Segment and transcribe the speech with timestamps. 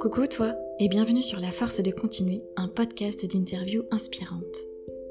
[0.00, 4.42] Coucou toi et bienvenue sur La Force de Continuer, un podcast d'interviews inspirantes.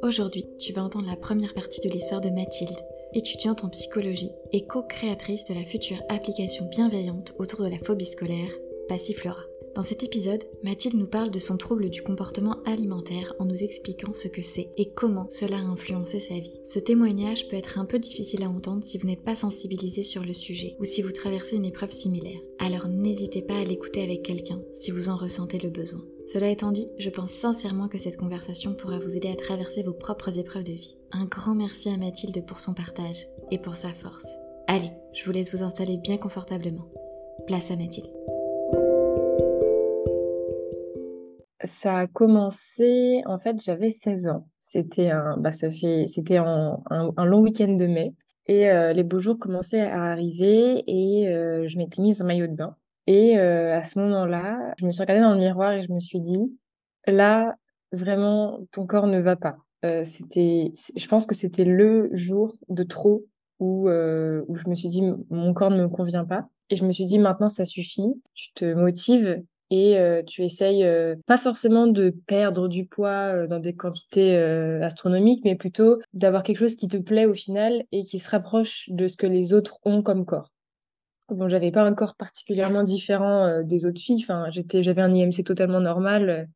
[0.01, 2.79] Aujourd'hui, tu vas entendre la première partie de l'histoire de Mathilde,
[3.13, 8.51] étudiante en psychologie et co-créatrice de la future application bienveillante autour de la phobie scolaire,
[8.87, 9.46] Passiflora.
[9.77, 14.11] Dans cet épisode, Mathilde nous parle de son trouble du comportement alimentaire en nous expliquant
[14.11, 16.59] ce que c'est et comment cela a influencé sa vie.
[16.63, 20.23] Ce témoignage peut être un peu difficile à entendre si vous n'êtes pas sensibilisé sur
[20.23, 22.39] le sujet ou si vous traversez une épreuve similaire.
[22.57, 26.03] Alors n'hésitez pas à l'écouter avec quelqu'un si vous en ressentez le besoin.
[26.25, 29.93] Cela étant dit, je pense sincèrement que cette conversation pourra vous aider à traverser vos
[29.93, 30.97] propres épreuves de vie.
[31.11, 34.25] Un grand merci à Mathilde pour son partage et pour sa force.
[34.65, 36.87] Allez, je vous laisse vous installer bien confortablement.
[37.45, 38.09] Place à Mathilde.
[41.67, 44.47] Ça a commencé, en fait, j'avais 16 ans.
[44.59, 46.79] C'était un, bah, ça fait, c'était un,
[47.17, 48.13] long week-end de mai.
[48.47, 52.47] Et euh, les beaux jours commençaient à arriver et euh, je m'étais mise en maillot
[52.47, 52.75] de bain.
[53.05, 55.99] Et euh, à ce moment-là, je me suis regardée dans le miroir et je me
[55.99, 56.57] suis dit,
[57.05, 57.55] là,
[57.91, 59.57] vraiment, ton corps ne va pas.
[60.03, 63.25] c'était, je pense que c'était le jour de trop
[63.59, 66.47] où, où je me suis dit, mon corps ne me convient pas.
[66.69, 68.21] Et je me suis dit, maintenant, ça suffit.
[68.33, 73.47] Tu te motives et euh, tu essayes euh, pas forcément de perdre du poids euh,
[73.47, 74.37] dans des quantités
[74.81, 78.89] astronomiques, mais plutôt d'avoir quelque chose qui te plaît au final et qui se rapproche
[78.89, 80.51] de ce que les autres ont comme corps.
[81.29, 84.21] Bon, j'avais pas un corps particulièrement différent des autres filles.
[84.23, 86.47] Enfin, j'étais, j'avais un IMC totalement normal.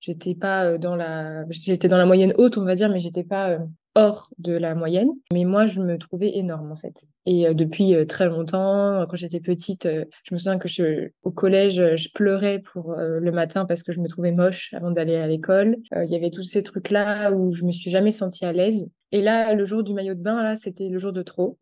[0.00, 3.58] J'étais pas dans la, j'étais dans la moyenne haute, on va dire, mais j'étais pas
[3.98, 5.10] hors de la moyenne.
[5.32, 7.04] Mais moi, je me trouvais énorme en fait.
[7.26, 11.08] Et euh, depuis euh, très longtemps, quand j'étais petite, euh, je me souviens que je,
[11.24, 15.16] au collège, je pleurais pour le matin parce que je me trouvais moche avant d'aller
[15.16, 15.76] à l'école.
[15.92, 18.86] Il y avait tous ces trucs-là où je me suis jamais sentie à l'aise.
[19.10, 21.58] Et là, le jour du maillot de bain, là, c'était le jour de trop.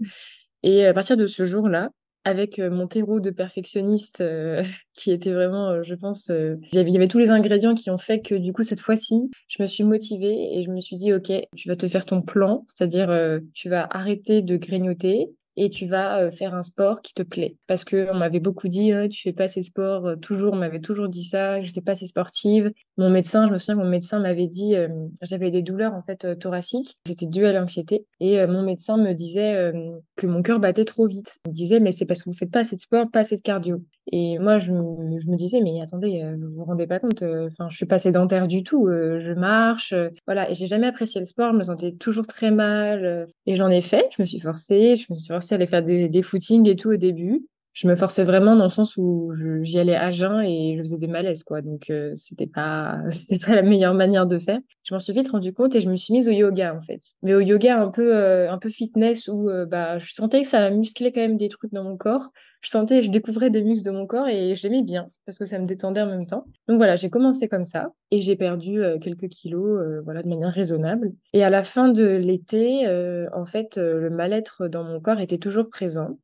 [0.63, 1.91] Et à partir de ce jour-là,
[2.27, 4.63] avec euh, mon terreau de perfectionniste euh,
[4.95, 8.21] qui était vraiment, euh, je pense, il y avait tous les ingrédients qui ont fait
[8.21, 11.33] que du coup cette fois-ci, je me suis motivée et je me suis dit ok,
[11.55, 13.17] tu vas te faire ton plan, c'est-à-dire
[13.55, 17.57] tu vas arrêter de grignoter, et tu vas euh, faire un sport qui te plaît.
[17.67, 20.53] Parce que on m'avait beaucoup dit, hein, tu fais pas assez de sport, euh, toujours,
[20.53, 22.71] on m'avait toujours dit ça, que j'étais pas assez sportive.
[22.99, 24.89] Mon médecin, je me souviens, mon médecin m'avait dit, euh,
[25.23, 28.07] j'avais des douleurs en fait thoraciques, c'était dû à l'anxiété.
[28.21, 29.73] Et mon médecin me disait
[30.17, 31.39] que mon cœur battait trop vite.
[31.45, 33.37] Il me disait, mais c'est parce que vous faites pas assez de sport, pas assez
[33.37, 33.83] de cardio.
[34.13, 37.77] Et moi, je, je me disais, mais attendez, vous vous rendez pas compte, enfin, je
[37.77, 39.95] suis pas sédentaire du tout, je marche,
[40.27, 40.51] voilà.
[40.51, 43.27] Et j'ai jamais apprécié le sport, je me sentais toujours très mal.
[43.47, 45.83] et j'en ai fait, je me suis forcée, je me suis forcée à aller faire
[45.83, 47.47] des, des footings et tout au début.
[47.77, 50.97] Je me forçais vraiment dans le sens où j'y allais à jeun et je faisais
[50.97, 51.61] des malaises, quoi.
[51.61, 54.61] Donc, euh, c'était pas, c'était pas la meilleure manière de faire.
[54.83, 57.03] Je m'en suis vite rendu compte et je me suis mise au yoga, en fait.
[57.23, 60.49] Mais au yoga un peu, euh, un peu fitness où, euh, bah, je sentais que
[60.49, 62.31] ça musclait quand même des trucs dans mon corps.
[62.63, 65.59] Je sentais, je découvrais des muscles de mon corps et j'aimais bien parce que ça
[65.59, 66.47] me détendait en même temps.
[66.69, 71.13] Donc voilà, j'ai commencé comme ça et j'ai perdu quelques kilos, voilà, de manière raisonnable.
[71.35, 72.89] Et à la fin de l'été,
[73.33, 76.17] en fait, le mal-être dans mon corps était toujours présent.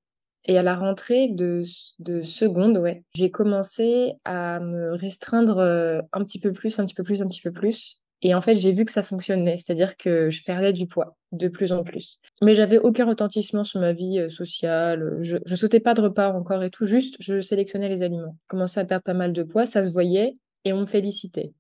[0.45, 1.63] Et à la rentrée de,
[2.01, 6.95] de seconde, ouais, j'ai commencé à me restreindre euh, un petit peu plus, un petit
[6.95, 8.03] peu plus, un petit peu plus.
[8.25, 11.49] Et en fait, j'ai vu que ça fonctionnait, c'est-à-dire que je perdais du poids de
[11.49, 12.19] plus en plus.
[12.41, 15.19] Mais j'avais aucun retentissement sur ma vie euh, sociale.
[15.21, 18.37] Je, je sautais pas de repas encore et tout, juste je sélectionnais les aliments.
[18.43, 21.53] Je commençais à perdre pas mal de poids, ça se voyait et on me félicitait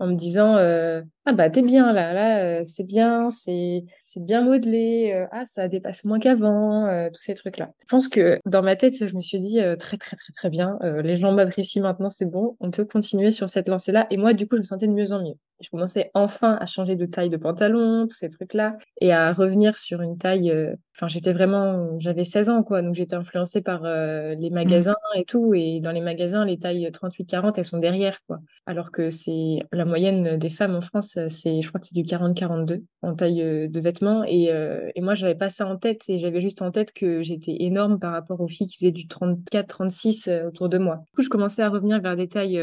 [0.00, 4.20] en me disant euh, ah bah t'es bien là là euh, c'est bien c'est c'est
[4.20, 8.40] bien modelé euh, ah ça dépasse moins qu'avant tous ces trucs là je pense que
[8.46, 11.82] dans ma tête je me suis dit très très très très bien les gens m'apprécient
[11.82, 14.62] maintenant c'est bon on peut continuer sur cette lancée là et moi du coup je
[14.62, 15.34] me sentais de mieux en mieux.
[15.60, 19.32] Je commençais enfin à changer de taille de pantalon tous ces trucs là et à
[19.32, 20.52] revenir sur une taille
[20.96, 24.54] enfin j'étais vraiment j'avais 16 ans quoi donc j'étais influencée par les mmh.
[24.54, 28.38] magasins et tout et dans les magasins les tailles 38 40 elles sont derrière quoi.
[28.66, 32.02] Alors que c'est la moyenne des femmes en France, c'est, je crois que c'est du
[32.02, 34.24] 40-42 en taille euh, de vêtements.
[34.24, 36.02] Et, euh, et moi, j'avais pas ça en tête.
[36.08, 39.06] Et j'avais juste en tête que j'étais énorme par rapport aux filles qui faisaient du
[39.06, 40.96] 34-36 euh, autour de moi.
[40.96, 42.62] Du coup, je commençais à revenir vers des tailles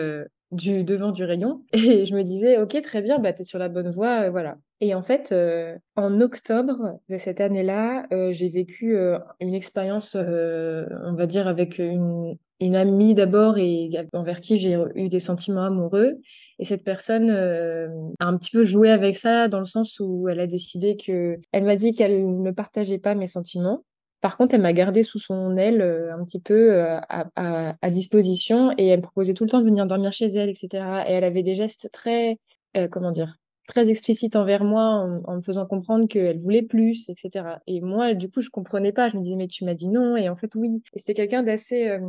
[0.52, 1.64] du devant du rayon.
[1.74, 4.58] Et je me disais, ok, très bien, bah, tu es sur la bonne voie, voilà.
[4.80, 5.34] Et en fait,
[5.96, 8.96] en octobre de cette année-là, j'ai vécu
[9.40, 15.10] une expérience, on va dire, avec une, une amie d'abord et envers qui j'ai eu
[15.10, 16.20] des sentiments amoureux.
[16.60, 17.88] Et cette personne euh,
[18.20, 21.40] a un petit peu joué avec ça dans le sens où elle a décidé que,
[21.52, 23.84] elle m'a dit qu'elle ne partageait pas mes sentiments.
[24.22, 27.76] Par contre, elle m'a gardé sous son aile euh, un petit peu euh, à, à,
[27.80, 30.68] à, disposition et elle me proposait tout le temps de venir dormir chez elle, etc.
[31.08, 32.40] Et elle avait des gestes très,
[32.92, 33.38] comment dire,
[33.68, 37.46] très explicite envers moi en, me faisant comprendre qu'elle voulait plus, etc.
[37.68, 39.10] Et moi, du coup, je comprenais pas.
[39.10, 40.16] Je me disais, mais tu m'as dit non.
[40.18, 40.82] Et en fait, oui.
[40.94, 42.00] Et c'était quelqu'un d'assez, euh,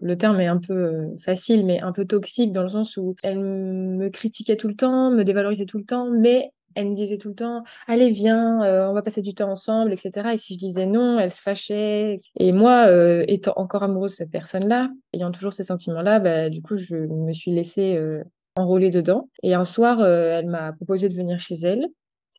[0.00, 3.14] le terme est un peu euh, facile, mais un peu toxique dans le sens où
[3.22, 7.18] elle me critiquait tout le temps, me dévalorisait tout le temps, mais elle me disait
[7.18, 10.54] tout le temps allez viens euh, on va passer du temps ensemble etc et si
[10.54, 14.68] je disais non elle se fâchait et moi euh, étant encore amoureuse de cette personne
[14.68, 18.22] là ayant toujours ces sentiments là bah, du coup je me suis laissée euh,
[18.56, 19.28] enrôler dedans.
[19.42, 21.88] Et un soir elle m'a proposé de venir chez elle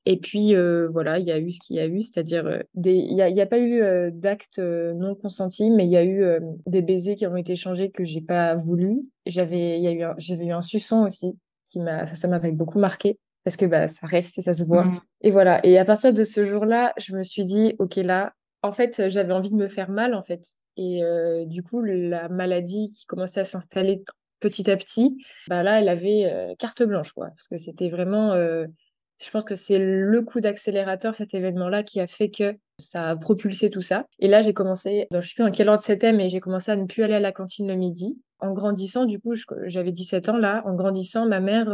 [0.10, 0.56] et puis
[0.92, 3.42] voilà, il y a eu ce qu'il y a eu, c'est-à-dire il n'y a, y
[3.42, 3.82] a, pas eu
[4.12, 6.24] d'actes non consentis, mais il y a eu
[6.66, 9.02] des baisers qui ont été échangés que j'ai pas voulu.
[9.26, 12.52] J'avais, il y a eu, j'avais eu un suçon aussi qui m'a, ça, ça m'avait
[12.52, 13.18] beaucoup marqué
[13.48, 14.84] parce que bah, ça reste et ça se voit.
[14.84, 15.02] Mm.
[15.22, 15.66] Et voilà.
[15.66, 19.32] Et à partir de ce jour-là, je me suis dit, OK, là, en fait, j'avais
[19.32, 20.42] envie de me faire mal, en fait.
[20.76, 24.04] Et euh, du coup, la maladie qui commençait à s'installer
[24.42, 25.18] petit à petit,
[25.48, 27.28] bah là, elle avait euh, carte blanche, quoi.
[27.28, 28.66] Parce que c'était vraiment, euh,
[29.20, 33.16] je pense que c'est le coup d'accélérateur, cet événement-là, qui a fait que ça a
[33.16, 34.06] propulsé tout ça.
[34.20, 36.76] Et là, j'ai commencé, je sais plus en quel ordre c'était, mais j'ai commencé à
[36.76, 38.22] ne plus aller à la cantine le midi.
[38.40, 39.34] En grandissant, du coup,
[39.66, 40.62] j'avais 17 ans là.
[40.66, 41.66] En grandissant, ma mère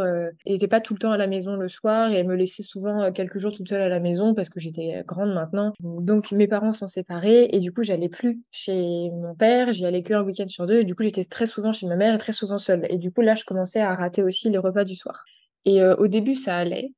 [0.45, 2.63] n'était euh, pas tout le temps à la maison le soir et elle me laissait
[2.63, 5.73] souvent euh, quelques jours toute seule à la maison parce que j'étais grande maintenant.
[5.81, 9.73] Donc mes parents sont séparés et du coup, j'allais plus chez mon père.
[9.73, 12.15] J'y allais qu'un week-end sur deux et du coup, j'étais très souvent chez ma mère
[12.15, 12.87] et très souvent seule.
[12.89, 15.25] Et du coup, là, je commençais à rater aussi les repas du soir.
[15.65, 16.93] Et euh, au début, ça allait.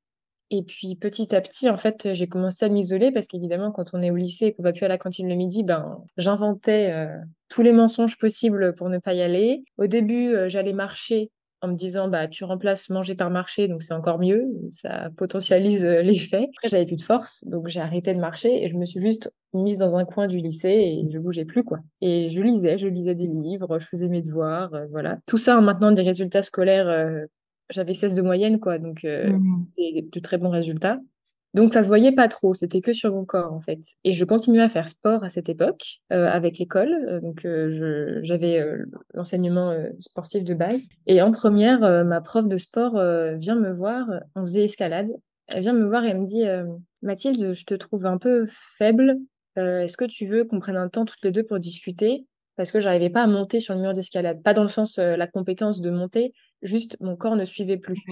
[0.51, 4.01] Et puis petit à petit, en fait, j'ai commencé à m'isoler parce qu'évidemment, quand on
[4.01, 7.18] est au lycée et qu'on va plus à la cantine le midi, ben, j'inventais euh,
[7.50, 9.63] tous les mensonges possibles pour ne pas y aller.
[9.77, 11.31] Au début, euh, j'allais marcher
[11.62, 15.83] en me disant, bah, tu remplaces manger par marcher, donc c'est encore mieux, ça potentialise
[15.83, 16.48] euh, l'effet.
[16.57, 19.33] Après, j'avais plus de force, donc j'ai arrêté de marcher et je me suis juste
[19.53, 21.80] mise dans un coin du lycée et je bougeais plus, quoi.
[22.01, 25.18] Et je lisais, je lisais des livres, je faisais mes devoirs, voilà.
[25.25, 27.25] Tout ça en maintenant des résultats scolaires
[27.69, 28.77] j'avais 16 de moyenne, quoi.
[28.77, 29.65] Donc, euh, mmh.
[29.67, 31.00] c'était de très bons résultats.
[31.53, 32.53] Donc, ça se voyait pas trop.
[32.53, 33.79] C'était que sur mon corps, en fait.
[34.03, 36.94] Et je continuais à faire sport à cette époque, euh, avec l'école.
[37.07, 37.47] Euh, donc,
[38.21, 38.63] j'avais
[39.13, 40.88] l'enseignement sportif de base.
[41.07, 42.94] Et en première, ma prof de sport
[43.38, 44.07] vient me voir.
[44.35, 45.09] On faisait escalade.
[45.47, 46.44] Elle vient me voir et elle me dit
[47.01, 49.17] Mathilde, je te trouve un peu faible.
[49.56, 52.25] Est-ce que tu veux qu'on prenne un temps toutes les deux pour discuter?
[52.55, 54.41] Parce que j'arrivais pas à monter sur le mur d'escalade.
[54.43, 58.03] Pas dans le sens la compétence de monter, juste mon corps ne suivait plus.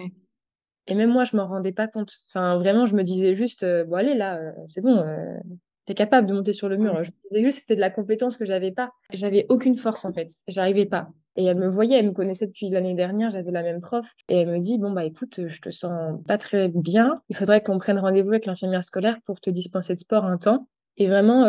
[0.87, 2.11] Et même moi, je m'en rendais pas compte.
[2.29, 5.37] Enfin, vraiment, je me disais juste, euh, bon, allez, là, euh, c'est bon, euh,
[5.85, 7.01] t'es capable de monter sur le mur.
[7.03, 8.91] Je me disais juste, c'était de la compétence que j'avais pas.
[9.11, 10.27] J'avais aucune force, en fait.
[10.47, 11.09] J'arrivais pas.
[11.35, 14.05] Et elle me voyait, elle me connaissait depuis l'année dernière, j'avais la même prof.
[14.27, 17.21] Et elle me dit, bon, bah, écoute, je te sens pas très bien.
[17.29, 20.67] Il faudrait qu'on prenne rendez-vous avec l'infirmière scolaire pour te dispenser de sport un temps.
[20.97, 21.47] Et vraiment,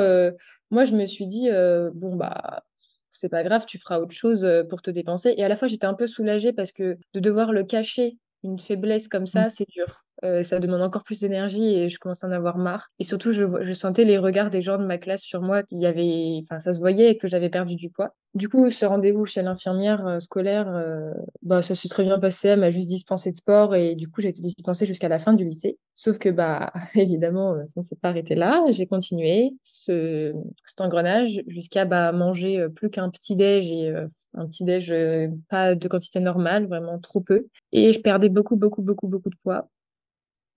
[0.70, 1.50] moi, je me suis dit,
[1.94, 2.62] bon, bah,
[3.16, 5.34] c'est pas grave, tu feras autre chose euh, pour te dépenser.
[5.36, 8.58] Et à la fois, j'étais un peu soulagée parce que de devoir le cacher, une
[8.58, 9.50] faiblesse comme ça, mmh.
[9.50, 10.04] c'est dur.
[10.24, 12.88] Euh, ça demande encore plus d'énergie et je commence à en avoir marre.
[12.98, 15.84] Et surtout, je, je, sentais les regards des gens de ma classe sur moi qui
[15.86, 18.14] avait, enfin, ça se voyait que j'avais perdu du poids.
[18.34, 22.48] Du coup, ce rendez-vous chez l'infirmière euh, scolaire, euh, bah, ça s'est très bien passé.
[22.48, 25.34] Elle m'a juste dispensé de sport et du coup, j'ai été dispensée jusqu'à la fin
[25.34, 25.78] du lycée.
[25.94, 28.64] Sauf que, bah, évidemment, ça ne s'est pas arrêté là.
[28.70, 30.32] J'ai continué ce,
[30.64, 33.94] cet engrenage jusqu'à bah, manger plus qu'un petit déj et
[34.34, 34.92] un petit déj
[35.48, 37.46] pas de quantité normale, vraiment trop peu.
[37.70, 39.68] Et je perdais beaucoup, beaucoup, beaucoup, beaucoup de poids.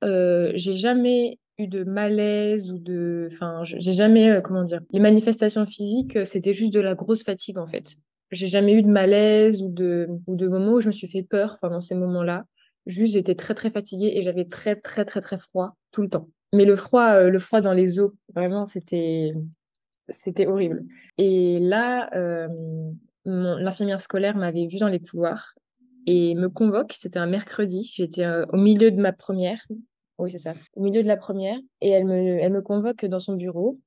[0.03, 4.99] Euh, j'ai jamais eu de malaise ou de, enfin, j'ai jamais, euh, comment dire, les
[4.99, 7.95] manifestations physiques, euh, c'était juste de la grosse fatigue en fait.
[8.31, 11.23] J'ai jamais eu de malaise ou de, ou de moments où je me suis fait
[11.23, 12.45] peur pendant ces moments-là.
[12.85, 16.29] Juste, j'étais très très fatiguée et j'avais très très très très froid tout le temps.
[16.53, 19.33] Mais le froid, le froid dans les os, vraiment, c'était,
[20.07, 20.85] c'était horrible.
[21.17, 22.09] Et là,
[23.25, 25.53] l'infirmière scolaire m'avait vu dans les couloirs
[26.05, 26.93] et me convoque.
[26.93, 27.89] C'était un mercredi.
[27.93, 29.65] J'étais au milieu de ma première.
[30.17, 30.53] Oui, c'est ça.
[30.75, 31.57] Au milieu de la première.
[31.81, 33.79] Et elle me, convoque dans son bureau.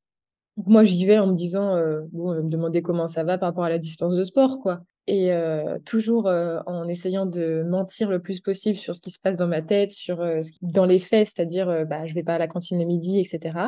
[0.56, 3.48] moi, j'y vais en me disant, euh, bon, elle me demander comment ça va par
[3.48, 4.82] rapport à la dispense de sport, quoi.
[5.06, 9.18] Et euh, toujours euh, en essayant de mentir le plus possible sur ce qui se
[9.18, 10.58] passe dans ma tête, sur ce qui...
[10.62, 13.58] dans les faits, c'est-à-dire, bah, je vais pas à la cantine le midi, etc.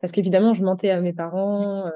[0.00, 1.90] Parce qu'évidemment, je mentais à mes parents.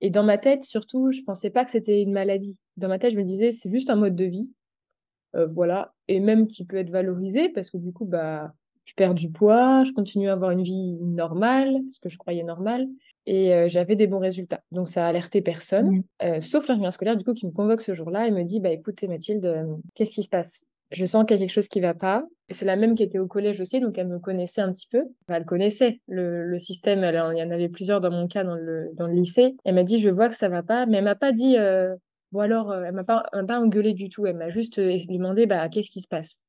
[0.00, 2.58] Et dans ma tête, surtout, je pensais pas que c'était une maladie.
[2.78, 4.54] Dans ma tête, je me disais, c'est juste un mode de vie.
[5.34, 5.92] voilà.
[6.06, 8.54] Et même qui peut être valorisé parce que du coup, bah,
[8.88, 12.42] je perds du poids, je continue à avoir une vie normale, ce que je croyais
[12.42, 12.86] normal,
[13.26, 14.62] et euh, j'avais des bons résultats.
[14.72, 16.02] Donc ça a alerté personne, mmh.
[16.22, 18.70] euh, sauf l'infirmière scolaire du coup qui me convoque ce jour-là et me dit bah
[18.70, 20.64] écoutez Mathilde, euh, qu'est-ce qui se passe?
[20.90, 22.24] Je sens qu'il y a quelque chose qui va pas.
[22.48, 25.04] C'est la même qui était au collège aussi, donc elle me connaissait un petit peu.
[25.28, 27.00] elle connaissait le, système.
[27.00, 29.54] il y en avait plusieurs dans mon cas dans le, dans le lycée.
[29.66, 31.56] Elle m'a dit je vois que ça va pas, mais elle m'a pas dit
[32.32, 34.24] bon alors elle m'a pas, pas engueulé du tout.
[34.26, 36.40] Elle m'a juste demandé bah qu'est-ce qui se passe?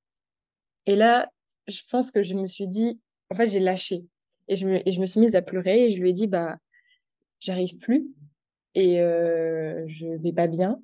[0.86, 1.30] Et là,
[1.70, 3.00] je pense que je me suis dit,
[3.30, 4.06] en fait, j'ai lâché.
[4.48, 6.28] Et je, me, et je me suis mise à pleurer et je lui ai dit,
[6.28, 6.58] bah,
[7.40, 8.08] j'arrive plus
[8.76, 10.80] et euh, je vais pas bien.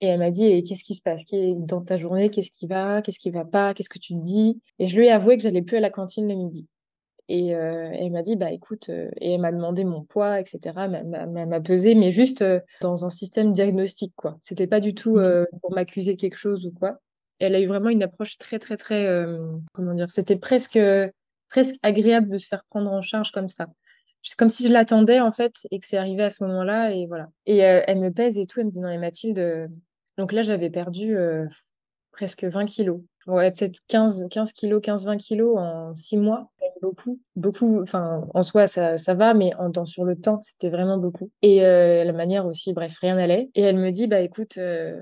[0.00, 1.22] Et elle m'a dit, et qu'est-ce qui se passe?
[1.56, 3.00] Dans ta journée Qu'est-ce qui va?
[3.00, 3.72] Qu'est-ce qui va pas?
[3.72, 4.60] Qu'est-ce que tu te dis?
[4.78, 6.68] Et je lui ai avoué que j'allais plus à la cantine le midi.
[7.28, 10.60] Et euh, elle m'a dit, bah écoute, euh, et elle m'a demandé mon poids, etc.
[10.76, 14.36] Elle m'a pesé, mais juste euh, dans un système diagnostique, quoi.
[14.40, 15.18] C'était pas du tout
[15.60, 17.00] pour m'accuser de quelque chose ou quoi.
[17.38, 19.06] Elle a eu vraiment une approche très, très, très,
[19.72, 20.78] comment dire, c'était presque,
[21.48, 23.66] presque agréable de se faire prendre en charge comme ça.
[24.22, 27.06] C'est comme si je l'attendais, en fait, et que c'est arrivé à ce moment-là, et
[27.06, 27.28] voilà.
[27.44, 29.68] Et elle me pèse et tout, elle me dit, non, mais Mathilde,
[30.16, 31.16] donc là, j'avais perdu
[32.16, 33.00] presque 20 kilos.
[33.26, 36.50] Ouais, peut-être 15, 15 kilos, 15-20 kilos en 6 mois.
[36.82, 37.80] Beaucoup, beaucoup.
[37.82, 41.30] Enfin, en soi, ça, ça va, mais en, sur le temps, c'était vraiment beaucoup.
[41.42, 43.50] Et euh, la manière aussi, bref, rien n'allait.
[43.54, 45.00] Et elle me dit, bah écoute, euh,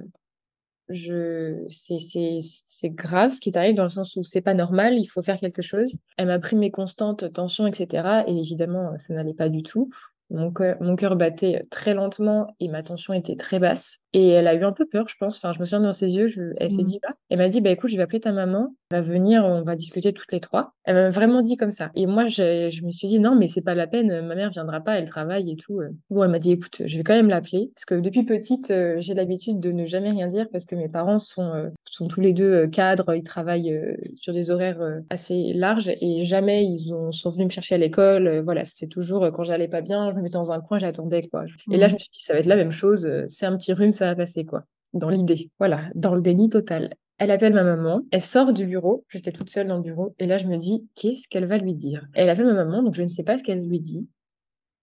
[0.89, 5.23] je, c'est, grave ce qui t'arrive dans le sens où c'est pas normal, il faut
[5.23, 5.97] faire quelque chose.
[6.17, 8.25] Elle m'a pris mes constantes tensions, etc.
[8.27, 9.91] Et évidemment, ça n'allait pas du tout.
[10.35, 14.01] Mon cœur, mon cœur battait très lentement et ma tension était très basse.
[14.13, 15.39] Et elle a eu un peu peur, je pense.
[15.39, 16.87] Enfin, je me souviens dans ses yeux, elle s'est mmh.
[16.87, 19.45] dit, bah, elle m'a dit, bah écoute, je vais appeler ta maman, elle va venir,
[19.45, 20.73] on va discuter toutes les trois.
[20.85, 21.91] Elle m'a vraiment dit comme ça.
[21.97, 24.51] Et moi, je, je me suis dit, non, mais c'est pas la peine, ma mère
[24.51, 25.81] viendra pas, elle travaille et tout.
[26.11, 27.71] Bon, elle m'a dit, écoute, je vais quand même l'appeler.
[27.75, 30.89] Parce que depuis petite, euh, j'ai l'habitude de ne jamais rien dire parce que mes
[30.89, 33.75] parents sont, euh, sont tous les deux euh, cadres, ils travaillent
[34.13, 38.41] sur des horaires assez larges et jamais ils ont, sont venus me chercher à l'école.
[38.45, 41.45] Voilà, c'était toujours quand j'allais pas bien, je me dans un coin, j'attendais, quoi.
[41.71, 41.89] Et là, mmh.
[41.89, 44.07] je me suis dit, ça va être la même chose, c'est un petit rhume, ça
[44.07, 44.65] va passer, quoi
[44.95, 45.51] dans l'idée.
[45.59, 46.95] Voilà, dans le déni total.
[47.19, 50.27] Elle appelle ma maman, elle sort du bureau, j'étais toute seule dans le bureau, et
[50.27, 52.09] là je me dis, qu'est-ce qu'elle va lui dire?
[52.13, 54.09] Elle appelle ma maman, donc je ne sais pas ce qu'elle lui dit,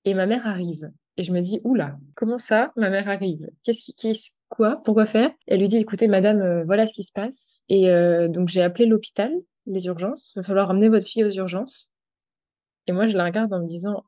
[0.05, 0.91] et ma mère arrive.
[1.17, 3.49] Et je me dis, oula, comment ça, ma mère arrive?
[3.63, 4.81] Qu'est-ce qui, qu'est-ce, quoi?
[4.85, 5.29] Pourquoi faire?
[5.45, 7.63] Elle lui dit, écoutez, madame, euh, voilà ce qui se passe.
[7.67, 9.33] Et euh, donc j'ai appelé l'hôpital,
[9.65, 11.91] les urgences, il va falloir emmener votre fille aux urgences.
[12.87, 14.05] Et moi, je la regarde en me disant,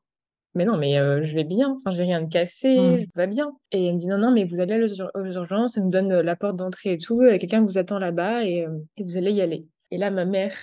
[0.54, 2.98] mais non, mais euh, je vais bien, enfin, j'ai rien de cassé, mmh.
[2.98, 3.52] je vais bien.
[3.72, 4.80] Et elle me dit, non, non, mais vous allez
[5.14, 7.98] aux, urgences, elle me donne euh, la porte d'entrée et tout, et quelqu'un vous attend
[7.98, 9.66] là-bas et, euh, et, vous allez y aller.
[9.90, 10.54] Et là, ma mère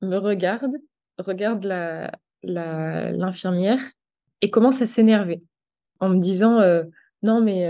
[0.00, 0.76] me regarde,
[1.18, 2.10] regarde la,
[2.42, 3.80] la, l'infirmière
[4.40, 5.42] et commence à s'énerver
[6.00, 6.60] en me disant,
[7.22, 7.66] non, mais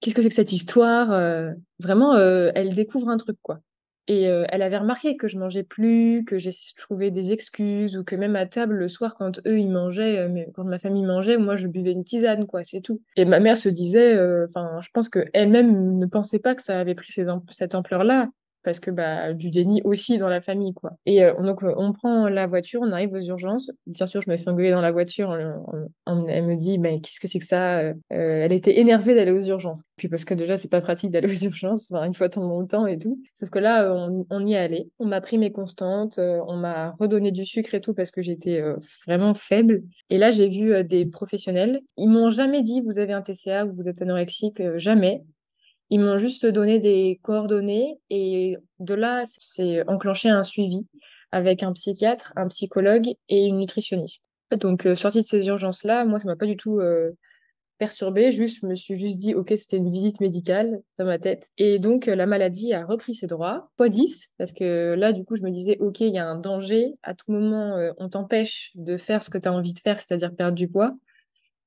[0.00, 1.08] qu'est-ce que c'est que cette histoire
[1.78, 3.60] Vraiment, elle découvre un truc, quoi.
[4.10, 8.02] Et euh, elle avait remarqué que je mangeais plus, que j'ai trouvé des excuses, ou
[8.02, 11.38] que même à table le soir, quand eux ils mangeaient, euh, quand ma famille mangeait,
[11.38, 13.00] moi je buvais une tisane, quoi, c'est tout.
[13.14, 16.80] Et ma mère se disait, euh, enfin, je pense qu'elle-même ne pensait pas que ça
[16.80, 18.30] avait pris cette ampleur-là
[18.62, 20.92] parce que bah du déni aussi dans la famille quoi.
[21.06, 23.70] Et euh, donc euh, on prend la voiture, on arrive aux urgences.
[23.86, 25.34] Bien sûr, je me fais engueuler dans la voiture.
[25.34, 29.42] elle me dit mais qu'est-ce que c'est que ça euh, Elle était énervée d'aller aux
[29.42, 29.82] urgences.
[29.96, 32.98] Puis parce que déjà c'est pas pratique d'aller aux urgences, une fois tant longtemps et
[32.98, 33.20] tout.
[33.34, 34.90] Sauf que là on, on y est allé.
[34.98, 38.62] On m'a pris mes constantes, on m'a redonné du sucre et tout parce que j'étais
[39.06, 39.82] vraiment faible.
[40.10, 41.80] Et là j'ai vu des professionnels.
[41.96, 45.22] Ils m'ont jamais dit vous avez un TCA ou vous êtes anorexique, jamais.
[45.90, 50.86] Ils m'ont juste donné des coordonnées et de là, c'est enclenché un suivi
[51.32, 54.30] avec un psychiatre, un psychologue et une nutritionniste.
[54.56, 57.12] Donc, euh, sortie de ces urgences-là, moi, ça m'a pas du tout euh,
[57.78, 58.32] perturbée.
[58.32, 61.50] Juste, je me suis juste dit, OK, c'était une visite médicale dans ma tête.
[61.56, 65.24] Et donc, euh, la maladie a repris ses droits, fois 10, parce que là, du
[65.24, 66.94] coup, je me disais, OK, il y a un danger.
[67.02, 70.34] À tout moment, on t'empêche de faire ce que tu as envie de faire, c'est-à-dire
[70.34, 70.96] perdre du poids.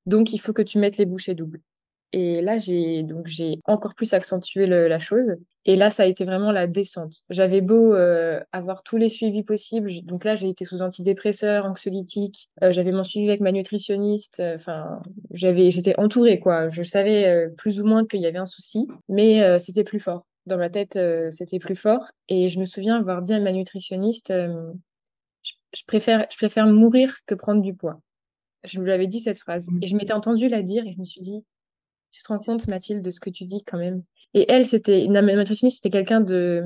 [0.05, 1.61] Donc, il faut que tu mettes les bouchées doubles.
[2.13, 5.35] Et là, j'ai donc j'ai encore plus accentué la chose.
[5.65, 7.23] Et là, ça a été vraiment la descente.
[7.29, 9.89] J'avais beau euh, avoir tous les suivis possibles.
[10.03, 12.49] Donc là, j'ai été sous antidépresseurs, anxiolytiques.
[12.61, 14.41] Euh, j'avais mon suivi avec ma nutritionniste.
[14.41, 15.01] Euh, enfin,
[15.31, 16.69] j'avais, j'étais entourée quoi.
[16.69, 20.25] Je savais plus ou moins qu'il y avait un souci, mais c'était plus fort.
[20.45, 20.99] Dans ma tête,
[21.31, 22.05] c'était plus fort.
[22.29, 27.17] Et je me souviens avoir dit à ma nutritionniste, je, je, préfère, je préfère mourir
[27.25, 27.99] que prendre du poids.
[28.63, 29.69] Je lui avais dit cette phrase.
[29.69, 29.79] Mmh.
[29.81, 31.45] Et je m'étais entendue la dire et je me suis dit,
[32.13, 34.03] tu te rends compte, Mathilde, de ce que tu dis quand même.
[34.33, 36.63] Et elle, c'était nutritionniste, c'était quelqu'un de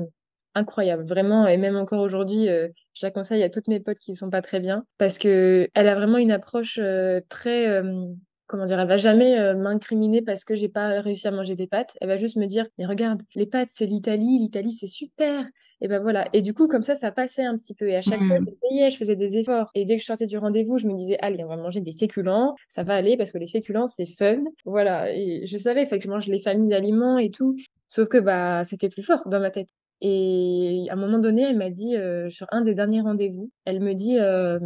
[0.54, 1.46] incroyable, vraiment.
[1.46, 4.30] Et même encore aujourd'hui, euh, je la conseille à toutes mes potes qui ne sont
[4.30, 8.06] pas très bien, parce que elle a vraiment une approche euh, très, euh,
[8.46, 11.96] comment dire, elle va jamais m'incriminer parce que j'ai pas réussi à manger des pâtes.
[12.00, 15.44] Elle va juste me dire, mais regarde, les pâtes, c'est l'Italie, l'Italie, c'est super.
[15.80, 16.28] Et ben voilà.
[16.32, 17.88] Et du coup, comme ça, ça passait un petit peu.
[17.88, 18.46] Et à chaque fois, mmh.
[18.46, 19.70] j'essayais, je faisais des efforts.
[19.74, 21.92] Et dès que je sortais du rendez-vous, je me disais, allez, on va manger des
[21.92, 22.56] féculents.
[22.66, 24.42] Ça va aller parce que les féculents, c'est fun.
[24.64, 25.14] Voilà.
[25.14, 27.56] Et je savais, il que je mange les familles d'aliments et tout.
[27.86, 29.68] Sauf que, bah, c'était plus fort dans ma tête.
[30.00, 33.80] Et à un moment donné, elle m'a dit, euh, sur un des derniers rendez-vous, elle
[33.80, 34.58] me dit, euh,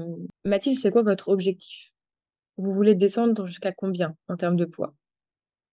[0.44, 1.90] Mathilde, c'est quoi votre objectif?
[2.58, 4.94] Vous voulez descendre jusqu'à combien en termes de poids?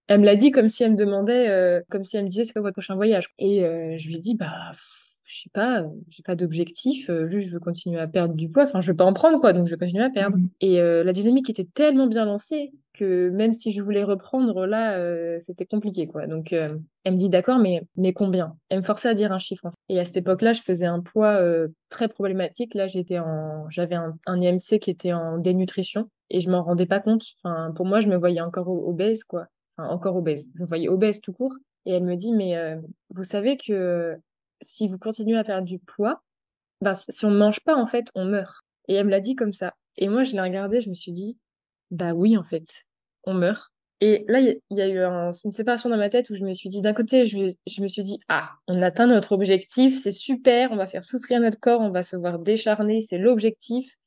[0.07, 2.43] Elle me l'a dit comme si elle me demandait, euh, comme si elle me disait
[2.43, 3.27] c'est quoi votre prochain voyage?
[3.37, 4.71] Et je lui ai dit bah
[5.29, 8.63] je sais pas, j'ai pas d'objectif, juste je veux continuer à perdre du poids.
[8.63, 10.35] Enfin, je veux pas en prendre, quoi, donc je vais continuer à perdre.
[10.35, 10.49] Mmh.
[10.61, 15.67] Et la dynamique était tellement bien lancée que même si je voulais reprendre, là, c'était
[15.67, 16.25] compliqué, quoi.
[16.25, 18.55] Donc, elle me dit, d'accord, mais, mais combien?
[18.69, 19.69] Elle me forçait à dire un chiffre.
[19.87, 21.39] Et à cette époque-là, je faisais un poids
[21.89, 22.73] très problématique.
[22.73, 26.87] Là, j'étais en, j'avais un, un IMC qui était en dénutrition et je m'en rendais
[26.87, 27.23] pas compte.
[27.43, 29.45] Enfin, pour moi, je me voyais encore obèse, quoi.
[29.77, 30.49] Enfin, encore obèse.
[30.55, 31.53] Je me voyais obèse tout court.
[31.85, 32.55] Et elle me dit, mais
[33.11, 34.17] vous savez que
[34.61, 36.21] si vous continuez à faire du poids,
[36.81, 38.61] ben, si on ne mange pas, en fait, on meurt.
[38.87, 39.75] Et elle me l'a dit comme ça.
[39.97, 41.37] Et moi, je l'ai regardé, je me suis dit,
[41.91, 42.85] bah oui, en fait,
[43.23, 43.71] on meurt.
[44.01, 46.69] Et là, il y, a eu une séparation dans ma tête où je me suis
[46.69, 50.71] dit, d'un côté, je, je, me suis dit, ah, on atteint notre objectif, c'est super,
[50.71, 53.97] on va faire souffrir notre corps, on va se voir décharner, c'est l'objectif.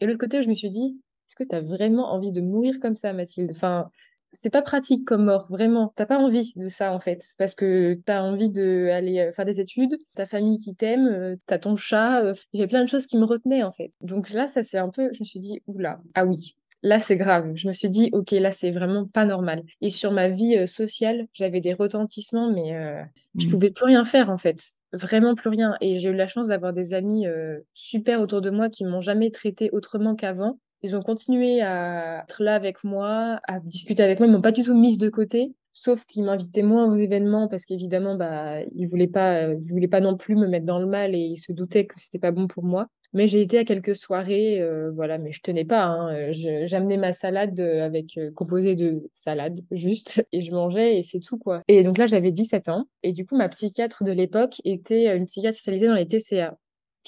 [0.00, 2.80] Et l'autre côté, je me suis dit, est-ce que tu as vraiment envie de mourir
[2.80, 3.50] comme ça, Mathilde?
[3.50, 3.90] Enfin,
[4.32, 5.92] c'est pas pratique comme mort, vraiment.
[5.96, 9.60] T'as pas envie de ça, en fait, parce que t'as envie d'aller euh, faire des
[9.60, 12.88] études, ta famille qui t'aime, euh, t'as ton chat, euh, il y avait plein de
[12.88, 13.90] choses qui me retenaient, en fait.
[14.00, 17.16] Donc là, ça c'est un peu, je me suis dit, oula, ah oui, là c'est
[17.16, 17.52] grave.
[17.54, 19.62] Je me suis dit, ok, là c'est vraiment pas normal.
[19.80, 23.06] Et sur ma vie sociale, j'avais des retentissements, mais
[23.36, 23.50] je mmh.
[23.50, 24.58] pouvais plus rien faire, en fait.
[24.92, 25.76] Vraiment plus rien.
[25.80, 27.26] Et j'ai eu la chance d'avoir des amis
[27.74, 32.42] super autour de moi qui m'ont jamais traité autrement qu'avant ils ont continué à être
[32.42, 34.28] là avec moi, à discuter avec moi.
[34.28, 37.64] Ils m'ont pas du tout mise de côté, sauf qu'ils m'invitaient moins aux événements parce
[37.64, 40.86] qu'évidemment, bah, ils voulaient pas, euh, ils voulaient pas non plus me mettre dans le
[40.86, 42.86] mal et ils se doutaient que c'était pas bon pour moi.
[43.14, 45.84] Mais j'ai été à quelques soirées, euh, voilà, mais je tenais pas.
[45.84, 46.30] Hein.
[46.30, 51.38] J'amenais ma salade euh, avec composée de salade juste et je mangeais et c'est tout
[51.38, 51.62] quoi.
[51.68, 55.24] Et donc là, j'avais 17 ans et du coup, ma psychiatre de l'époque était une
[55.24, 56.56] psychiatre spécialisée dans les TCA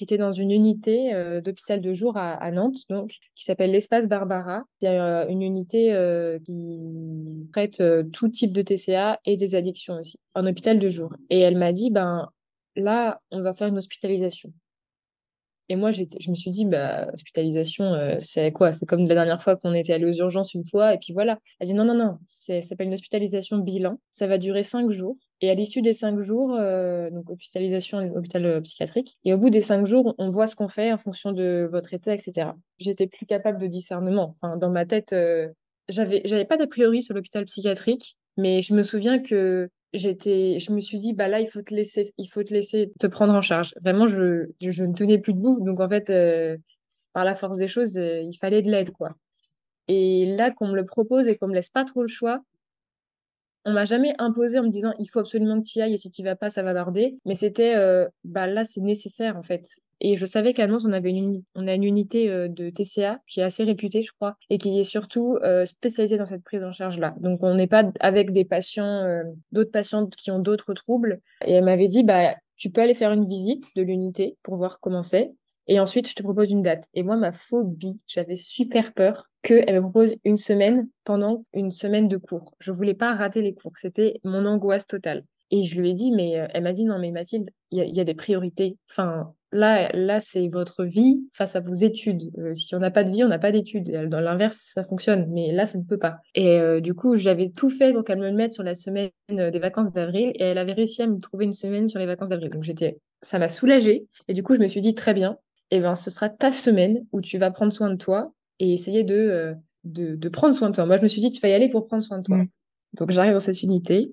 [0.01, 4.09] qui était dans une unité euh, d'hôpital de jour à, Nantes, donc, qui s'appelle l'Espace
[4.09, 4.65] Barbara.
[4.81, 10.19] C'est euh, une unité euh, qui traite tout type de TCA et des addictions aussi,
[10.35, 11.13] en hôpital de jour.
[11.29, 12.31] Et elle m'a dit, ben
[12.77, 14.55] là, on va faire une hospitalisation.
[15.71, 18.73] Et moi, je me suis dit, bah, hospitalisation, euh, c'est quoi?
[18.73, 21.39] C'est comme la dernière fois qu'on était allé aux urgences une fois, et puis voilà.
[21.61, 24.01] Elle dit, non, non, non, ça s'appelle une hospitalisation bilan.
[24.11, 25.15] Ça va durer cinq jours.
[25.41, 29.39] Et à l'issue des cinq jours, euh, donc hospitalisation à l'hôpital euh, psychiatrique, et au
[29.39, 32.49] bout des cinq jours, on voit ce qu'on fait en fonction de votre état, etc.
[32.79, 34.35] J'étais plus capable de discernement.
[34.43, 35.15] Enfin, dans ma tête,
[35.89, 40.73] j'avais, j'avais pas d'a priori sur l'hôpital psychiatrique, mais je me souviens que j'étais, je
[40.73, 43.35] me suis dit, bah là, il faut te laisser, il faut te laisser te prendre
[43.35, 43.75] en charge.
[43.83, 45.59] Vraiment, je, je, ne tenais plus debout.
[45.61, 46.57] Donc, en fait, euh,
[47.13, 49.11] par la force des choses, euh, il fallait de l'aide, quoi.
[49.89, 52.41] Et là, qu'on me le propose et qu'on me laisse pas trop le choix,
[53.65, 55.99] on m'a jamais imposé en me disant, il faut absolument que tu y ailles et
[55.99, 57.19] si tu vas pas, ça va barder.
[57.25, 59.67] Mais c'était, euh, bah là, c'est nécessaire, en fait.
[60.01, 63.21] Et je savais qu'à Nantes, on avait une, on a une unité euh, de TCA
[63.27, 66.65] qui est assez réputée, je crois, et qui est surtout euh, spécialisée dans cette prise
[66.65, 67.15] en charge-là.
[67.21, 71.21] Donc, on n'est pas avec des patients, d'autres patientes qui ont d'autres troubles.
[71.45, 74.81] Et elle m'avait dit, bah, tu peux aller faire une visite de l'unité pour voir
[74.81, 75.33] comment c'est.
[75.71, 76.85] Et ensuite, je te propose une date.
[76.95, 82.09] Et moi, ma phobie, j'avais super peur qu'elle me propose une semaine pendant une semaine
[82.09, 82.55] de cours.
[82.59, 83.73] Je voulais pas rater les cours.
[83.77, 85.25] C'était mon angoisse totale.
[85.53, 88.05] Et je lui ai dit, mais elle m'a dit, non, mais Mathilde, il y, a
[88.05, 88.77] des priorités.
[88.91, 92.31] Enfin, Là, là c'est votre vie face à vos études.
[92.39, 94.09] Euh, si on n'a pas de vie, on n'a pas d'études.
[94.09, 96.19] Dans l'inverse, ça fonctionne, mais là, ça ne peut pas.
[96.35, 99.11] Et euh, du coup, j'avais tout fait pour qu'elle me le mette sur la semaine
[99.33, 102.07] euh, des vacances d'avril, et elle avait réussi à me trouver une semaine sur les
[102.07, 102.51] vacances d'avril.
[102.51, 104.07] Donc j'étais, ça m'a soulagée.
[104.29, 105.37] Et du coup, je me suis dit très bien.
[105.71, 109.05] Eh ben, ce sera ta semaine où tu vas prendre soin de toi et essayer
[109.05, 109.55] de,
[109.85, 110.87] de, de, prendre soin de toi.
[110.87, 112.37] Moi, je me suis dit, tu vas y aller pour prendre soin de toi.
[112.37, 112.49] Mmh.
[112.95, 114.13] Donc j'arrive dans cette unité.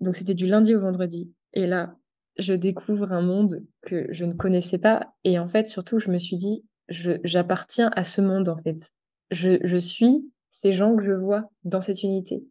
[0.00, 1.30] Donc c'était du lundi au vendredi.
[1.52, 1.96] Et là,
[2.38, 5.14] je découvre un monde que je ne connaissais pas.
[5.24, 8.92] Et en fait, surtout, je me suis dit, j'appartiens à ce monde, en fait.
[9.30, 12.44] Je, je suis ces gens que je vois dans cette unité.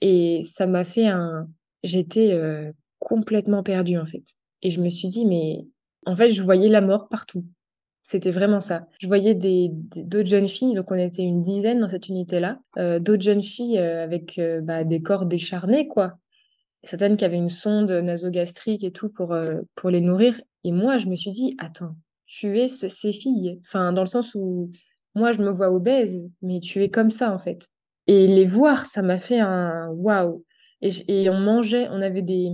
[0.00, 1.48] Et ça m'a fait un...
[1.82, 4.24] J'étais euh, complètement perdue, en fait.
[4.62, 5.66] Et je me suis dit, mais
[6.06, 7.44] en fait, je voyais la mort partout.
[8.02, 8.86] C'était vraiment ça.
[8.98, 12.98] Je voyais des, d'autres jeunes filles, donc on était une dizaine dans cette unité-là, euh,
[12.98, 16.18] d'autres jeunes filles euh, avec euh, bah, des corps décharnés, quoi,
[16.82, 19.36] certaines qui avaient une sonde nasogastrique et tout pour,
[19.74, 20.40] pour les nourrir.
[20.64, 21.94] Et moi, je me suis dit, attends,
[22.26, 23.60] tu es ces filles.
[23.66, 24.70] Enfin, dans le sens où
[25.14, 27.68] moi, je me vois obèse, mais tu es comme ça, en fait.
[28.06, 30.44] Et les voir, ça m'a fait un waouh.
[30.80, 32.50] Et, et, on mangeait, on avait des,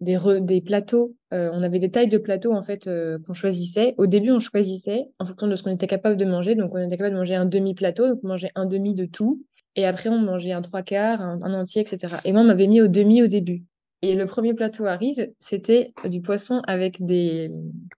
[0.00, 3.94] des, des plateaux, euh, on avait des tailles de plateaux, en fait, euh, qu'on choisissait.
[3.98, 6.54] Au début, on choisissait en fonction de ce qu'on était capable de manger.
[6.54, 9.44] Donc, on était capable de manger un demi-plateau, donc on un demi de tout.
[9.76, 12.16] Et après, on mangeait un trois quarts, un, un entier, etc.
[12.24, 13.64] Et moi, on m'avait mis au demi au début.
[14.02, 17.50] Et le premier plateau arrive, c'était du poisson avec des,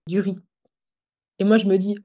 [0.09, 0.41] du riz.
[1.39, 1.97] Et moi, je me dis,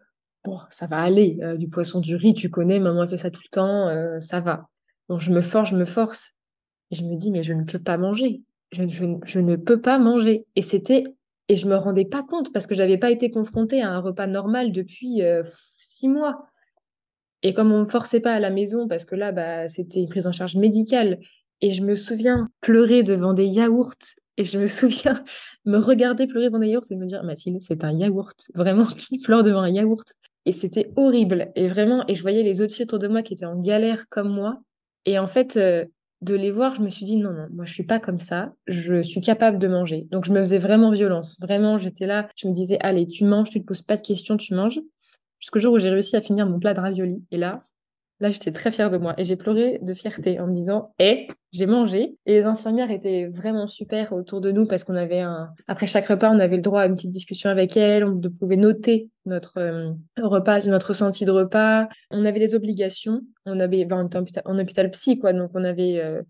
[0.46, 3.42] bon, ça va aller, euh, du poisson, du riz, tu connais, maman fait ça tout
[3.44, 4.70] le temps, euh, ça va.
[5.10, 6.36] Donc, je me force, je me force.
[6.92, 8.42] Et je me dis, mais je ne peux pas manger.
[8.72, 10.46] Je, ne peux pas manger.
[10.56, 11.04] Et c'était
[11.48, 14.28] Et je me rendais pas compte parce que j'avais pas été confrontée à un repas
[14.28, 16.48] normal depuis euh, six mois.
[17.44, 20.10] Et comme on me forçait pas à la maison, parce que là, bah, c'était une
[20.10, 21.20] prise en charge médicale,
[21.62, 23.94] et je me souviens pleurer devant des yaourts,
[24.38, 25.24] et je me souviens
[25.66, 28.52] me regarder pleurer devant des yaourts et me dire, Mathilde, c'est un yaourt.
[28.56, 30.16] Vraiment, qui pleure devant un yaourt?
[30.46, 31.52] Et c'était horrible.
[31.56, 34.08] Et vraiment, et je voyais les autres filles autour de moi qui étaient en galère
[34.10, 34.62] comme moi.
[35.06, 35.86] Et en fait, euh,
[36.22, 38.54] de les voir, je me suis dit, non, non, moi, je suis pas comme ça.
[38.68, 40.08] Je suis capable de manger.
[40.12, 41.40] Donc, je me faisais vraiment violence.
[41.40, 44.38] Vraiment, j'étais là, je me disais, allez, tu manges, tu te poses pas de questions,
[44.38, 44.80] tu manges
[45.40, 47.24] jusqu'au jour où j'ai réussi à finir mon plat de ravioli.
[47.32, 47.60] Et là,
[48.20, 49.14] là, j'étais très fière de moi.
[49.18, 52.18] Et j'ai pleuré de fierté en me disant, eh, j'ai mangé.
[52.26, 56.08] Et les infirmières étaient vraiment super autour de nous parce qu'on avait un, après chaque
[56.08, 58.04] repas, on avait le droit à une petite discussion avec elles.
[58.04, 61.88] On pouvait noter notre euh, repas, notre ressenti de repas.
[62.12, 63.22] On avait des obligations.
[63.46, 65.34] On avait, ben, on était en hôpital, psy, quoi.
[65.34, 66.22] Donc, on avait, euh,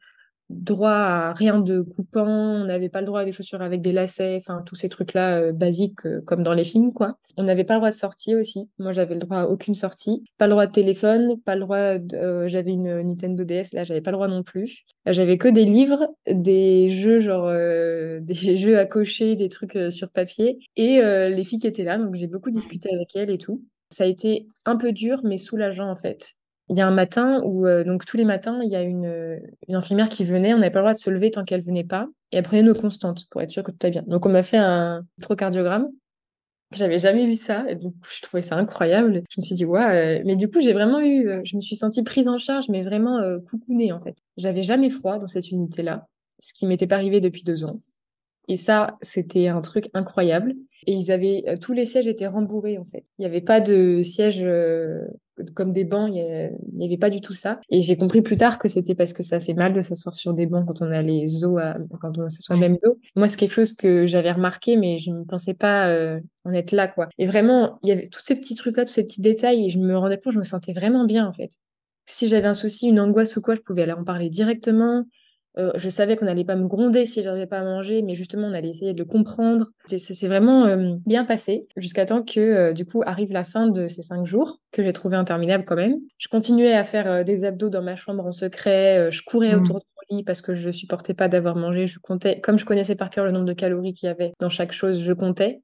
[0.50, 3.92] droit à rien de coupant, on n'avait pas le droit à des chaussures avec des
[3.92, 7.18] lacets, enfin tous ces trucs-là euh, basiques euh, comme dans les films quoi.
[7.36, 8.70] On n'avait pas le droit de sortir aussi.
[8.80, 11.98] Moi j'avais le droit à aucune sortie, pas le droit de téléphone, pas le droit
[11.98, 12.16] de...
[12.16, 14.86] Euh, j'avais une Nintendo DS, là j'avais pas le droit non plus.
[15.06, 17.48] J'avais que des livres, des jeux genre
[18.22, 22.16] des jeux à cocher, des trucs sur papier et les filles qui étaient là donc
[22.16, 23.64] j'ai beaucoup discuté avec elles et tout.
[23.90, 26.37] Ça a été un peu dur mais soulageant en fait
[26.70, 29.40] il y a un matin où, euh, donc tous les matins, il y a une,
[29.68, 30.54] une infirmière qui venait.
[30.54, 32.08] On n'avait pas le droit de se lever tant qu'elle venait pas.
[32.32, 34.04] Et elle prenait nos constantes pour être sûr que tout allait bien.
[34.08, 35.90] Donc, on m'a fait un électrocardiogramme.
[36.74, 37.66] J'avais jamais vu ça.
[37.70, 39.24] Et je trouvais ça incroyable.
[39.30, 40.20] Je me suis dit, ouais.
[40.20, 42.68] Euh, mais du coup, j'ai vraiment eu, euh, je me suis sentie prise en charge,
[42.68, 44.18] mais vraiment coucounée, en fait.
[44.36, 46.06] J'avais jamais froid dans cette unité-là,
[46.42, 47.80] ce qui m'était pas arrivé depuis deux ans.
[48.50, 50.54] Et ça, c'était un truc incroyable.
[50.86, 53.06] Et ils avaient, tous les sièges étaient rembourrés, en fait.
[53.18, 54.46] Il n'y avait pas de siège
[55.54, 57.60] comme des bancs, il n'y avait pas du tout ça.
[57.70, 60.34] Et j'ai compris plus tard que c'était parce que ça fait mal de s'asseoir sur
[60.34, 61.62] des bancs quand on a les os,
[62.02, 63.00] quand on s'assoit même dos.
[63.16, 66.72] Moi, c'est quelque chose que j'avais remarqué, mais je ne pensais pas euh, en être
[66.72, 67.10] là, quoi.
[67.18, 69.80] Et vraiment, il y avait tous ces petits trucs-là, tous ces petits détails, et je
[69.80, 71.52] me rendais compte, je me sentais vraiment bien, en fait.
[72.06, 75.06] Si j'avais un souci, une angoisse ou quoi, je pouvais aller en parler directement.
[75.58, 78.48] Euh, je savais qu'on n'allait pas me gronder si j'arrivais pas à manger, mais justement,
[78.48, 79.72] on allait essayer de comprendre.
[79.88, 83.88] C'est vraiment euh, bien passé jusqu'à temps que, euh, du coup, arrive la fin de
[83.88, 85.98] ces cinq jours, que j'ai trouvé interminable quand même.
[86.18, 89.10] Je continuais à faire des abdos dans ma chambre en secret.
[89.12, 89.64] je courais mmh.
[89.64, 91.88] autour de mon lit parce que je supportais pas d'avoir mangé.
[91.88, 94.50] Je comptais, comme je connaissais par cœur le nombre de calories qu'il y avait dans
[94.50, 95.62] chaque chose, je comptais.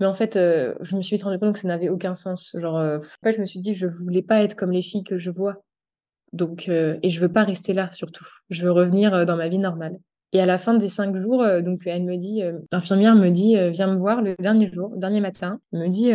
[0.00, 2.54] Mais en fait, je me suis vite rendu compte que ça n'avait aucun sens.
[2.60, 5.16] Genre, en fait, je me suis dit, je voulais pas être comme les filles que
[5.16, 5.62] je vois.
[6.32, 8.26] Donc, euh, et je veux pas rester là surtout.
[8.50, 9.98] Je veux revenir euh, dans ma vie normale.
[10.32, 13.56] Et à la fin des cinq jours, euh, donc elle me dit, l'infirmière me dit,
[13.70, 15.60] viens me voir le dernier jour, dernier matin.
[15.72, 16.12] Elle me dit,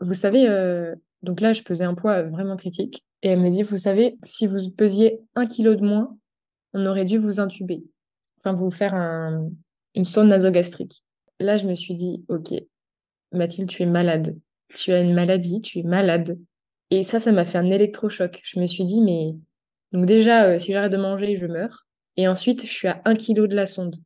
[0.00, 0.46] vous savez,
[1.22, 3.04] donc là je pesais un poids vraiment critique.
[3.22, 6.16] Et elle me dit, vous savez, si vous pesiez un kilo de moins,
[6.74, 7.82] on aurait dû vous intuber,
[8.38, 9.48] enfin vous faire un,
[9.94, 11.02] une sonde nasogastrique.
[11.40, 12.52] Là je me suis dit, ok,
[13.32, 14.36] Mathilde, tu es malade.
[14.74, 16.38] Tu as une maladie, tu es malade.
[16.90, 18.40] Et ça, ça m'a fait un électrochoc.
[18.44, 19.34] Je me suis dit, mais
[19.92, 21.86] donc déjà, euh, si j'arrête de manger, je meurs.
[22.16, 23.96] Et ensuite, je suis à 1 kg de la sonde.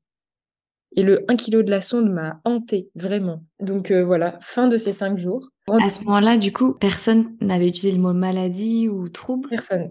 [0.94, 3.44] Et le 1 kg de la sonde m'a hanté, vraiment.
[3.60, 5.48] Donc euh, voilà, fin de ces cinq jours.
[5.68, 9.48] À ce moment-là, du coup, personne n'avait utilisé le mot maladie ou trouble?
[9.48, 9.90] Personne.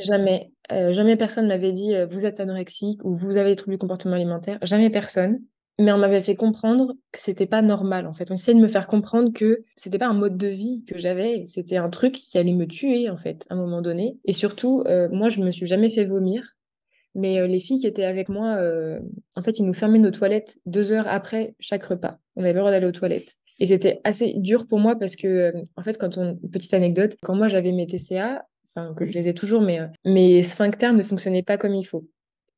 [0.00, 0.52] Jamais.
[0.72, 4.14] Euh, jamais personne m'avait dit vous êtes anorexique ou vous avez des troubles du comportement
[4.14, 4.58] alimentaire.
[4.62, 5.40] Jamais personne
[5.78, 8.30] mais on m'avait fait comprendre que c'était pas normal en fait.
[8.30, 11.44] On essayait de me faire comprendre que c'était pas un mode de vie que j'avais,
[11.46, 14.18] c'était un truc qui allait me tuer en fait à un moment donné.
[14.24, 16.54] Et surtout, euh, moi je me suis jamais fait vomir,
[17.14, 19.00] mais euh, les filles qui étaient avec moi, euh,
[19.36, 22.18] en fait, ils nous fermaient nos toilettes deux heures après chaque repas.
[22.36, 23.36] On avait le droit d'aller aux toilettes.
[23.58, 27.34] Et c'était assez dur pour moi parce que, en fait, quand on, petite anecdote, quand
[27.34, 31.42] moi j'avais mes TCA, enfin que je les ai toujours, mais mes sphincters ne fonctionnaient
[31.42, 32.06] pas comme il faut.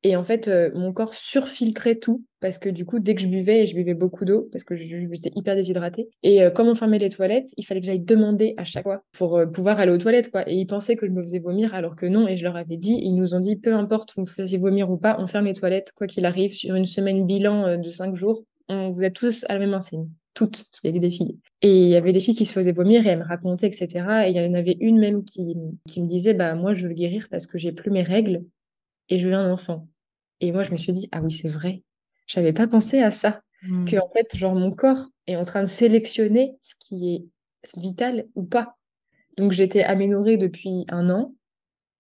[0.05, 3.63] Et en fait, mon corps surfiltrait tout parce que du coup, dès que je buvais,
[3.63, 6.11] et je buvais beaucoup d'eau parce que j'étais hyper déshydratée.
[6.25, 9.05] Et euh, comme on fermait les toilettes, il fallait que j'aille demander à chaque fois
[9.13, 10.47] pour euh, pouvoir aller aux toilettes, quoi.
[10.51, 12.27] Et ils pensaient que je me faisais vomir alors que non.
[12.27, 14.91] Et je leur avais dit, ils nous ont dit, peu importe, vous me faisiez vomir
[14.91, 18.17] ou pas, on ferme les toilettes, quoi qu'il arrive, sur une semaine bilan de cinq
[18.17, 20.09] jours, on, vous êtes tous à la même enseigne.
[20.35, 21.39] Toutes, parce qu'il y avait des filles.
[21.61, 23.87] Et il y avait des filles qui se faisaient vomir et elles me racontaient, etc.
[24.27, 25.55] Et il y en avait une même qui,
[25.87, 28.43] qui me disait, bah, moi, je veux guérir parce que j'ai plus mes règles
[29.09, 29.87] et je veux un enfant.
[30.41, 31.83] Et moi, je me suis dit, ah oui, c'est vrai.
[32.33, 33.43] Je n'avais pas pensé à ça.
[33.63, 33.85] Hmm.
[33.85, 38.27] Que, en fait, genre, mon corps est en train de sélectionner ce qui est vital
[38.35, 38.77] ou pas.
[39.37, 41.35] Donc, j'étais aménorée depuis un an.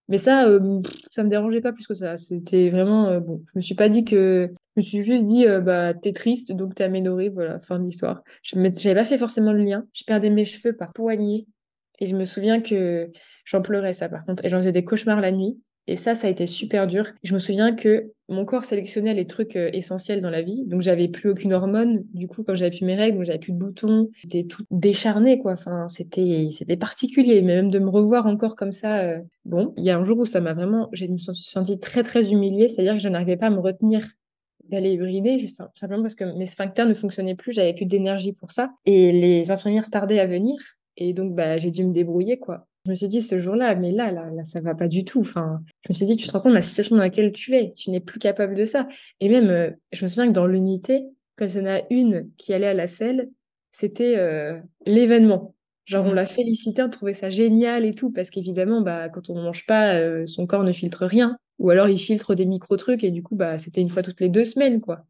[0.08, 2.16] Mais ça, euh, ça me dérangeait pas plus que ça.
[2.16, 5.46] C'était vraiment, euh, bon, je me suis pas dit que, je me suis juste dit,
[5.46, 8.22] euh, bah, t'es triste, donc t'es aménorée, voilà, fin de l'histoire.
[8.42, 9.84] Je n'avais pas fait forcément le lien.
[9.92, 11.46] Je perdais mes cheveux par poignée.
[12.00, 13.10] Et je me souviens que
[13.44, 14.44] j'en pleurais ça, par contre.
[14.44, 15.60] Et j'en faisais des cauchemars la nuit.
[15.88, 17.06] Et ça, ça a été super dur.
[17.24, 20.64] Je me souviens que mon corps sélectionnait les trucs euh, essentiels dans la vie.
[20.66, 22.04] Donc, j'avais plus aucune hormone.
[22.14, 24.08] Du coup, quand j'avais plus mes règles, j'avais plus de boutons.
[24.14, 25.52] J'étais tout décharné, quoi.
[25.52, 27.42] Enfin, c'était, c'était particulier.
[27.42, 30.18] Mais même de me revoir encore comme ça, euh, bon, il y a un jour
[30.18, 32.68] où ça m'a vraiment, j'ai me suis sentie très, très humiliée.
[32.68, 34.06] C'est-à-dire que je n'arrivais pas à me retenir
[34.68, 37.52] d'aller uriner, juste simplement parce que mes sphincters ne fonctionnaient plus.
[37.52, 38.70] J'avais plus d'énergie pour ça.
[38.86, 40.56] Et les infirmières tardaient à venir.
[40.96, 42.66] Et donc, bah, j'ai dû me débrouiller, quoi.
[42.84, 45.20] Je me suis dit ce jour-là, mais là, là, là, ça va pas du tout.
[45.20, 47.54] Enfin, je me suis dit, tu te rends compte de la situation dans laquelle tu
[47.54, 48.88] es, tu n'es plus capable de ça.
[49.20, 51.04] Et même, euh, je me souviens que dans l'unité,
[51.36, 53.30] quand il y en a une qui allait à la selle,
[53.70, 55.54] c'était euh, l'événement.
[55.84, 59.36] Genre, on l'a félicité, on trouvait ça génial et tout, parce qu'évidemment, bah, quand on
[59.36, 61.36] ne mange pas, euh, son corps ne filtre rien.
[61.58, 64.28] Ou alors, il filtre des micro-trucs, et du coup, bah, c'était une fois toutes les
[64.28, 65.04] deux semaines, quoi.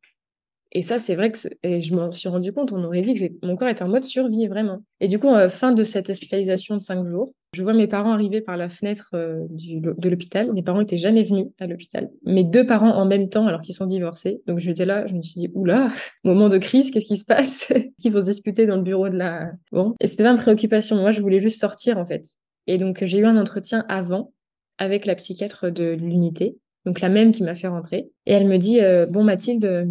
[0.73, 3.57] Et ça, c'est vrai que je m'en suis rendu compte, on aurait vu que mon
[3.57, 4.83] corps était en mode survie, vraiment.
[5.01, 8.41] Et du coup, fin de cette hospitalisation de cinq jours, je vois mes parents arriver
[8.41, 10.51] par la fenêtre euh, de l'hôpital.
[10.55, 12.11] Mes parents n'étaient jamais venus à l'hôpital.
[12.25, 14.41] Mes deux parents en même temps, alors qu'ils sont divorcés.
[14.47, 15.93] Donc j'étais là, je me suis dit, oula,
[16.25, 17.71] moment de crise, qu'est-ce qui se passe?
[18.01, 19.53] Qu'ils vont se disputer dans le bureau de la...
[19.71, 20.97] Bon, et c'était pas une préoccupation.
[20.97, 22.25] Moi, je voulais juste sortir, en fait.
[22.67, 24.33] Et donc, j'ai eu un entretien avant
[24.79, 26.57] avec la psychiatre de l'unité,
[26.87, 28.11] donc la même qui m'a fait rentrer.
[28.25, 29.87] Et elle me dit, euh, bon Mathilde,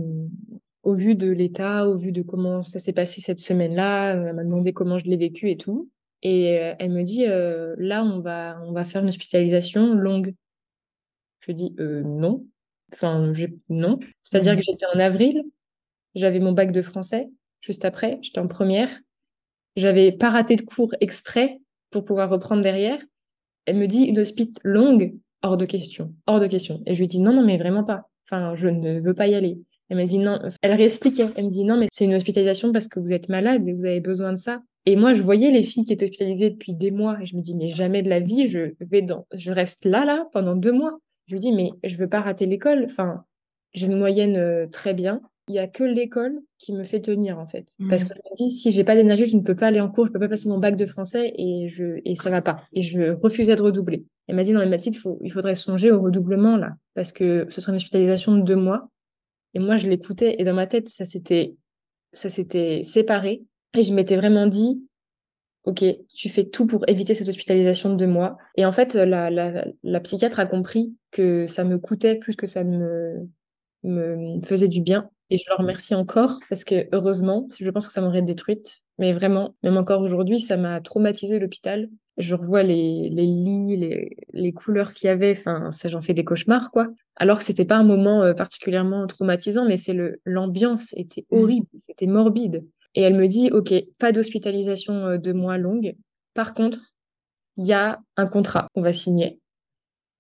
[0.84, 4.44] au vu de l'état, au vu de comment ça s'est passé cette semaine-là, elle m'a
[4.44, 5.90] demandé comment je l'ai vécu et tout.
[6.24, 10.36] Et euh, elle me dit, euh, là, on va, on va faire une hospitalisation longue.
[11.40, 12.46] Je dis, euh, non.
[12.94, 13.32] Enfin,
[13.70, 14.00] non.
[14.22, 14.64] C'est-à-dire que mmh.
[14.64, 15.44] j'étais en avril,
[16.16, 17.30] j'avais mon bac de français
[17.62, 18.90] juste après, j'étais en première.
[19.76, 21.60] J'avais pas raté de cours exprès
[21.92, 23.00] pour pouvoir reprendre derrière.
[23.66, 26.82] Elle me dit, une hospite longue, hors de question, hors de question.
[26.86, 28.10] Et je lui dis, non, non, mais vraiment pas.
[28.26, 29.60] Enfin, je ne veux pas y aller.
[29.92, 31.28] Elle m'a dit non, elle réexpliquait.
[31.36, 33.84] Elle me dit non, mais c'est une hospitalisation parce que vous êtes malade et vous
[33.84, 34.62] avez besoin de ça.
[34.86, 37.42] Et moi, je voyais les filles qui étaient hospitalisées depuis des mois et je me
[37.42, 40.72] dis mais jamais de la vie, je vais dans, je reste là, là, pendant deux
[40.72, 40.98] mois.
[41.28, 42.86] Je lui dis mais je veux pas rater l'école.
[42.86, 43.26] Enfin,
[43.74, 45.20] j'ai une moyenne euh, très bien.
[45.50, 47.76] Il y a que l'école qui me fait tenir en fait.
[47.90, 48.08] Parce mmh.
[48.08, 50.06] que je me dis si j'ai pas d'énergie, je ne peux pas aller en cours,
[50.06, 52.62] je peux pas passer mon bac de français et je et ça va pas.
[52.72, 54.06] Et je refusais de redoubler.
[54.28, 57.46] Elle m'a dit non mais Mathilde, faut, il faudrait songer au redoublement là parce que
[57.50, 58.88] ce serait une hospitalisation de deux mois
[59.54, 61.56] et moi, je l'écoutais et dans ma tête, ça s'était,
[62.14, 63.44] ça s'était séparé.
[63.76, 64.84] Et je m'étais vraiment dit,
[65.64, 65.84] OK,
[66.14, 68.38] tu fais tout pour éviter cette hospitalisation de deux mois.
[68.56, 72.48] Et en fait, la, la, la psychiatre a compris que ça me coûtait plus que
[72.48, 73.30] ça me,
[73.84, 75.10] me faisait du bien.
[75.30, 78.82] Et je leur remercie encore parce que heureusement, je pense que ça m'aurait détruite.
[79.02, 81.90] Mais vraiment, même encore aujourd'hui, ça m'a traumatisé l'hôpital.
[82.18, 85.32] Je revois les, les lits, les, les couleurs qu'il y avait.
[85.32, 86.88] Enfin, ça, j'en fais des cauchemars, quoi.
[87.16, 91.36] Alors que c'était pas un moment euh, particulièrement traumatisant, mais c'est le, l'ambiance était mmh.
[91.36, 92.68] horrible, c'était morbide.
[92.94, 95.96] Et elle me dit, OK, pas d'hospitalisation euh, de mois longue.
[96.36, 96.94] Par contre,
[97.58, 99.40] il y a un contrat qu'on va signer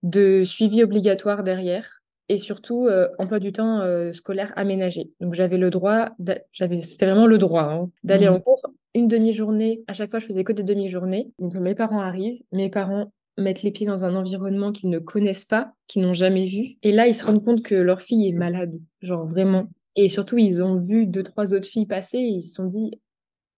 [0.02, 5.12] de suivi obligatoire derrière et surtout euh, emploi du temps euh, scolaire aménagé.
[5.20, 6.10] Donc j'avais le droit,
[6.52, 8.34] j'avais, c'était vraiment le droit hein, d'aller mmh.
[8.34, 8.62] en cours
[8.94, 9.84] une demi-journée.
[9.88, 11.32] À chaque fois, je faisais que des demi-journées.
[11.40, 15.46] Donc mes parents arrivent, mes parents mettent les pieds dans un environnement qu'ils ne connaissent
[15.46, 16.78] pas, qu'ils n'ont jamais vu.
[16.84, 19.70] Et là, ils se rendent compte que leur fille est malade, genre vraiment.
[19.96, 22.92] Et surtout, ils ont vu deux, trois autres filles passer et ils se sont dit,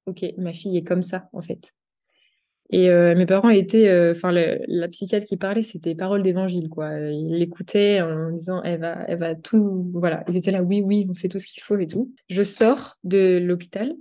[0.05, 1.73] OK, ma fille est comme ça, en fait.
[2.69, 6.97] Et euh, mes parents étaient, euh, enfin, la psychiatre qui parlait, c'était parole d'évangile, quoi.
[6.97, 10.23] Ils l'écoutaient en disant, elle va, elle va tout, voilà.
[10.27, 12.13] Ils étaient là, oui, oui, on fait tout ce qu'il faut et tout.
[12.29, 13.93] Je sors de l'hôpital,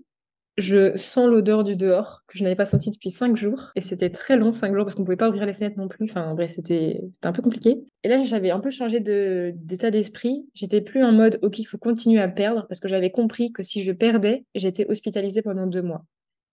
[0.59, 3.72] je sens l'odeur du dehors que je n'avais pas senti depuis cinq jours.
[3.75, 6.05] Et c'était très long, cinq jours, parce qu'on pouvait pas ouvrir les fenêtres non plus.
[6.05, 7.79] Enfin, bref, c'était, un peu compliqué.
[8.05, 10.46] Et là, j'avais un peu changé de, d'état d'esprit.
[10.55, 13.62] J'étais plus en mode, OK, il faut continuer à perdre, parce que j'avais compris que
[13.62, 16.05] si je perdais, j'étais hospitalisée pendant deux mois.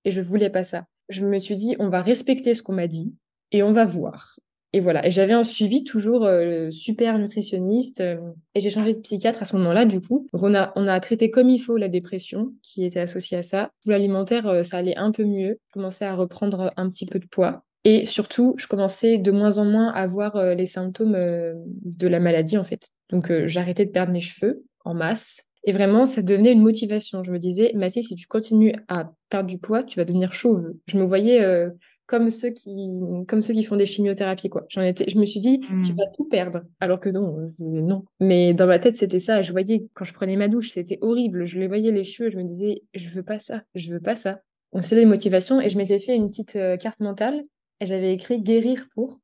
[0.05, 2.87] Et je voulais pas ça je me suis dit, on va respecter ce qu'on m'a
[2.87, 3.13] dit
[3.51, 4.39] et on va voir.
[4.71, 5.05] Et voilà.
[5.05, 8.01] Et j'avais un suivi toujours euh, super nutritionniste.
[8.01, 8.17] Euh,
[8.53, 10.27] et j'ai changé de psychiatre à ce moment-là, du coup.
[10.33, 13.71] On a, on a traité comme il faut la dépression qui était associée à ça.
[13.85, 15.59] L'alimentaire, euh, ça allait un peu mieux.
[15.69, 17.63] Je commençais à reprendre un petit peu de poids.
[17.83, 22.57] Et surtout, je commençais de moins en moins à voir les symptômes de la maladie,
[22.57, 22.89] en fait.
[23.09, 25.48] Donc, j'arrêtais de perdre mes cheveux en masse.
[25.69, 27.23] Et vraiment, ça devenait une motivation.
[27.23, 30.73] Je me disais, Mathilde, si tu continues à perdre du poids, tu vas devenir chauve.
[30.87, 31.69] Je me voyais euh,
[32.07, 34.65] comme ceux qui, comme ceux qui font des chimiothérapies, quoi.
[34.69, 36.11] J'en étais, je me suis dit, tu vas hmm.
[36.15, 36.63] tout perdre.
[36.79, 38.03] Alors que non, non.
[38.19, 39.43] Mais dans ma tête, c'était ça.
[39.43, 41.45] Je voyais, quand je prenais ma douche, c'était horrible.
[41.45, 44.15] Je les voyais les cheveux, je me disais, je veux pas ça, je veux pas
[44.15, 44.41] ça.
[44.71, 47.43] On s'est des motivations et je m'étais fait une petite euh, carte mentale
[47.79, 49.19] et j'avais écrit guérir pour.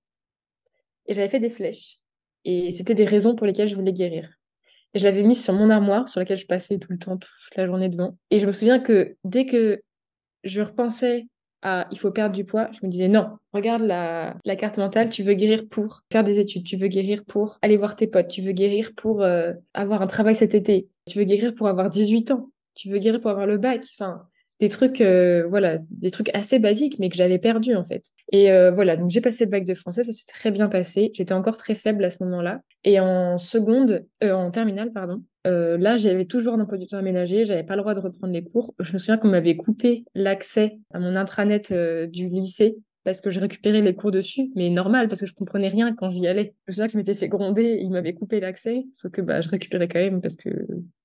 [1.07, 1.97] Et j'avais fait des flèches.
[2.43, 4.29] Et c'était des raisons pour lesquelles je voulais guérir
[4.95, 7.65] je l'avais mise sur mon armoire, sur laquelle je passais tout le temps, toute la
[7.65, 8.17] journée devant.
[8.31, 9.81] Et je me souviens que dès que
[10.43, 11.27] je repensais
[11.61, 15.23] à il faut perdre du poids, je me disais non, regarde la, carte mentale, tu
[15.23, 18.41] veux guérir pour faire des études, tu veux guérir pour aller voir tes potes, tu
[18.41, 22.31] veux guérir pour euh, avoir un travail cet été, tu veux guérir pour avoir 18
[22.31, 23.83] ans, tu veux guérir pour avoir le bac.
[23.97, 24.27] Enfin,
[24.59, 28.05] des trucs, euh, voilà, des trucs assez basiques, mais que j'avais perdu en fait.
[28.31, 31.11] Et euh, voilà, donc j'ai passé le bac de français, ça s'est très bien passé.
[31.13, 32.61] J'étais encore très faible à ce moment-là.
[32.83, 37.45] Et en seconde, euh, en terminale, pardon, là j'avais toujours un emploi du temps aménagé,
[37.45, 38.73] j'avais pas le droit de reprendre les cours.
[38.79, 41.73] Je me souviens qu'on m'avait coupé l'accès à mon intranet
[42.09, 45.67] du lycée parce que je récupérais les cours dessus, mais normal, parce que je comprenais
[45.67, 46.55] rien quand j'y allais.
[46.65, 49.41] Je me souviens que je m'étais fait gronder, il m'avait coupé l'accès, sauf que bah,
[49.41, 50.49] je récupérais quand même parce que,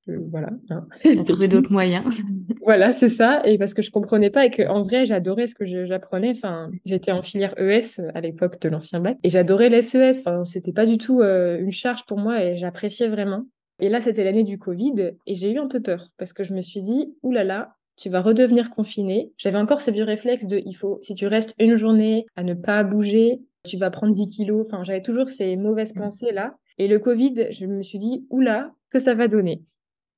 [0.06, 0.50] voilà.
[0.70, 0.86] Hein.
[1.26, 2.04] trouvé d'autres moyens.
[2.62, 5.54] voilà, c'est ça, et parce que je comprenais pas et que en vrai, j'adorais ce
[5.54, 6.30] que j'apprenais.
[6.30, 10.20] Enfin, j'étais en filière ES à l'époque de l'ancien bac, et j'adorais l'SES.
[10.20, 13.46] Enfin, c'était pas du tout euh, une charge pour moi et j'appréciais vraiment.
[13.80, 16.52] Et là, c'était l'année du Covid et j'ai eu un peu peur parce que je
[16.52, 19.32] me suis dit, oulala, là là, tu vas redevenir confiné.
[19.36, 22.54] J'avais encore ces vieux réflexes de il faut, si tu restes une journée à ne
[22.54, 24.66] pas bouger, tu vas prendre 10 kilos.
[24.66, 25.98] Enfin, j'avais toujours ces mauvaises mmh.
[25.98, 26.56] pensées là.
[26.78, 29.62] Et le Covid, je me suis dit, oula, que ça va donner.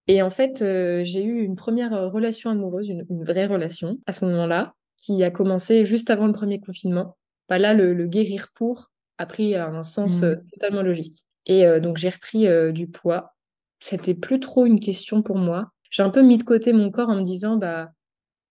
[0.09, 4.12] Et en fait, euh, j'ai eu une première euh, relation amoureuse, une, vraie relation à
[4.12, 7.17] ce moment-là, qui a commencé juste avant le premier confinement.
[7.49, 10.25] Bah là, le, guérir pour a pris un sens mmh.
[10.25, 11.25] euh, totalement logique.
[11.47, 13.35] Et donc, j'ai repris du poids.
[13.81, 17.11] C'était plus trop une question pour moi j'ai un peu mis de côté mon corps
[17.11, 17.93] en me disant, bah,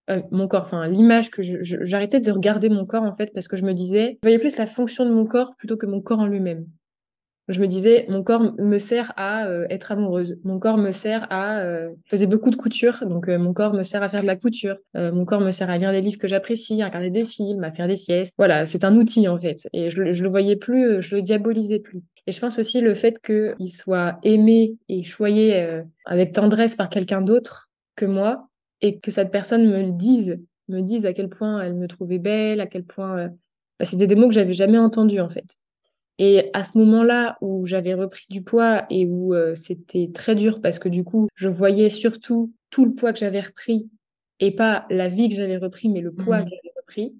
[0.09, 3.57] euh, mon corps, enfin l'image que j'arrêtais de regarder mon corps en fait parce que
[3.57, 6.19] je me disais, je voyais plus la fonction de mon corps plutôt que mon corps
[6.19, 6.67] en lui-même.
[7.47, 10.39] Je me disais, mon corps me sert à euh, être amoureuse.
[10.43, 11.59] Mon corps me sert à...
[11.59, 14.35] Euh, je faisais beaucoup de couture, donc mon corps me sert à faire de la
[14.35, 14.77] couture.
[14.93, 17.71] mon corps me sert à lire des livres que j'apprécie, à regarder des films, à
[17.71, 18.33] faire des siestes.
[18.37, 19.67] Voilà, c'est un outil en fait.
[19.73, 22.03] Et je, je le voyais plus, je le diabolisais plus.
[22.27, 26.89] Et je pense aussi le fait qu'il soit aimé et choyé euh, avec tendresse par
[26.89, 28.47] quelqu'un d'autre que moi,
[28.81, 32.19] et que cette personne me le dise, me dise à quel point elle me trouvait
[32.19, 33.17] belle, à quel point...
[33.17, 33.29] Euh,
[33.79, 35.57] bah, c'était des mots que j'avais jamais entendus en fait.
[36.17, 40.61] Et à ce moment-là où j'avais repris du poids et où euh, c'était très dur
[40.61, 43.89] parce que du coup, je voyais surtout tout le poids que j'avais repris
[44.39, 46.45] et pas la vie que j'avais repris, mais le poids mmh.
[46.45, 47.15] que j'avais repris,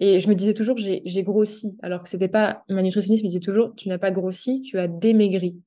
[0.00, 1.76] et je me disais toujours, j'ai grossi.
[1.82, 4.88] Alors que c'était pas, ma nutritionniste me disait toujours, tu n'as pas grossi, tu as
[4.88, 5.60] démaigri.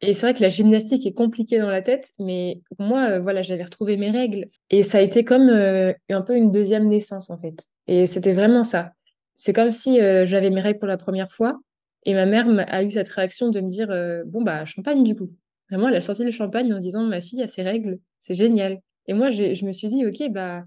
[0.00, 3.42] Et c'est vrai que la gymnastique est compliquée dans la tête, mais moi, euh, voilà,
[3.42, 4.46] j'avais retrouvé mes règles.
[4.70, 7.66] Et ça a été comme euh, un peu une deuxième naissance, en fait.
[7.86, 8.92] Et c'était vraiment ça.
[9.34, 11.60] C'est comme si euh, j'avais mes règles pour la première fois.
[12.04, 13.88] Et ma mère a eu cette réaction de me dire,
[14.26, 15.30] bon, bah, champagne, du coup.
[15.70, 18.80] Vraiment, elle a sorti le champagne en disant, ma fille a ses règles, c'est génial.
[19.06, 20.64] Et moi, je me suis dit, ok, bah,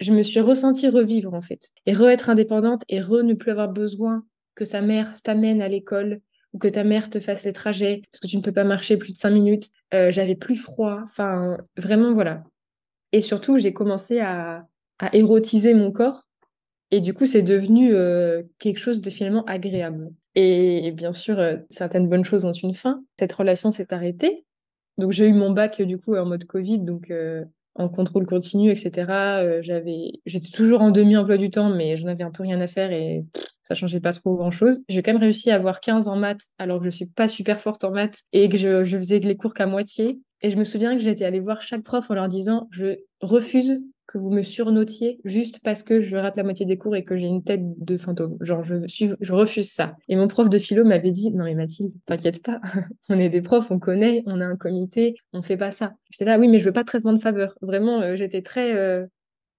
[0.00, 1.70] je me suis ressentie revivre en fait.
[1.86, 6.20] Et re-être indépendante et re ne plus avoir besoin que sa mère t'amène à l'école
[6.52, 8.96] ou que ta mère te fasse les trajets parce que tu ne peux pas marcher
[8.96, 9.68] plus de cinq minutes.
[9.94, 11.00] Euh, j'avais plus froid.
[11.04, 12.42] Enfin, vraiment, voilà.
[13.12, 14.66] Et surtout, j'ai commencé à,
[15.12, 16.26] érotiser mon corps.
[16.90, 20.10] Et du coup, c'est devenu euh, quelque chose de finalement agréable.
[20.34, 23.02] Et, bien sûr, euh, certaines bonnes choses ont une fin.
[23.18, 24.44] Cette relation s'est arrêtée.
[24.98, 26.80] Donc, j'ai eu mon bac, du coup, en mode Covid.
[26.80, 27.10] Donc,
[27.74, 29.40] en contrôle continu, etc.
[29.42, 32.66] Euh, j'avais, j'étais toujours en demi-emploi du temps, mais j'en avais un peu rien à
[32.66, 33.24] faire et
[33.62, 34.82] ça changeait pas trop grand-chose.
[34.88, 37.60] J'ai quand même réussi à avoir 15 en maths, alors que je suis pas super
[37.60, 40.20] forte en maths et que je, je faisais les cours qu'à moitié.
[40.42, 43.80] Et je me souviens que j'étais allée voir chaque prof en leur disant, je refuse
[44.10, 47.16] que vous me surnotiez juste parce que je rate la moitié des cours et que
[47.16, 48.36] j'ai une tête de fantôme.
[48.40, 49.94] Genre, je, je refuse ça.
[50.08, 52.60] Et mon prof de philo m'avait dit, non mais Mathilde, t'inquiète pas,
[53.08, 55.94] on est des profs, on connaît, on a un comité, on fait pas ça.
[56.10, 57.56] J'étais là, oui, mais je veux pas de traitement de faveur.
[57.62, 58.74] Vraiment, euh, j'étais très...
[58.74, 59.06] Euh,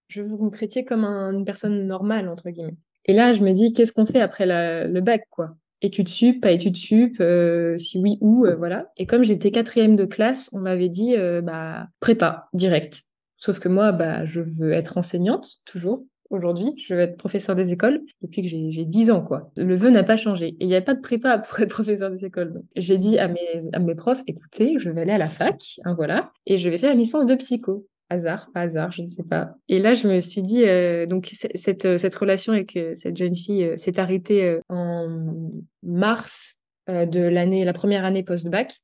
[0.09, 2.75] je vous me traitiez comme une personne normale, entre guillemets.
[3.05, 5.55] Et là, je me dis, qu'est-ce qu'on fait après le bac, quoi?
[5.81, 8.91] Études sup, pas études sup, euh, si oui ou, voilà.
[8.97, 13.03] Et comme j'étais quatrième de classe, on m'avait dit, bah, prépa, direct.
[13.41, 16.73] Sauf que moi, bah, je veux être enseignante, toujours, aujourd'hui.
[16.77, 19.51] Je veux être professeur des écoles depuis que j'ai 10 ans, quoi.
[19.57, 20.49] Le vœu n'a pas changé.
[20.49, 22.61] Et il n'y avait pas de prépa pour être professeur des écoles.
[22.75, 23.39] J'ai dit à mes,
[23.73, 26.77] à mes profs, écoutez, je vais aller à la fac, hein, voilà, et je vais
[26.77, 27.87] faire une licence de psycho.
[28.09, 29.55] Hasard, pas hasard, je ne sais pas.
[29.69, 33.15] Et là, je me suis dit, euh, donc cette, euh, cette relation avec euh, cette
[33.15, 35.49] jeune fille s'est arrêtée en
[35.81, 36.57] mars
[36.89, 38.81] de l'année, la première année post-bac.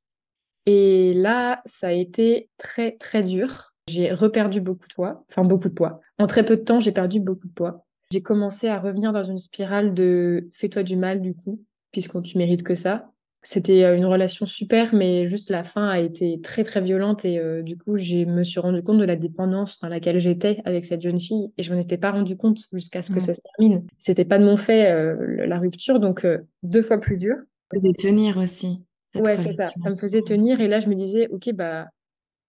[0.65, 5.69] Et là, ça a été très, très dur j'ai reperdu beaucoup de poids, enfin beaucoup
[5.69, 6.01] de poids.
[6.17, 7.85] En très peu de temps, j'ai perdu beaucoup de poids.
[8.11, 11.61] J'ai commencé à revenir dans une spirale de fais-toi du mal du coup,
[11.91, 13.11] puisqu'on tu mérites que ça.
[13.43, 17.39] C'était euh, une relation super, mais juste la fin a été très très violente et
[17.39, 20.83] euh, du coup, je me suis rendu compte de la dépendance dans laquelle j'étais avec
[20.83, 23.39] cette jeune fille et je m'en étais pas rendu compte jusqu'à ce que ça se
[23.41, 23.85] termine.
[23.99, 26.27] C'était pas de mon fait euh, la rupture, donc
[26.63, 27.35] deux fois plus dur.
[27.71, 28.83] Ça faisait tenir aussi.
[29.15, 29.69] Ouais, c'est ça.
[29.75, 31.87] Ça me faisait tenir et là, je me disais, ok, bah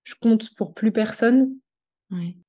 [0.08, 1.50] je compte pour plus personne.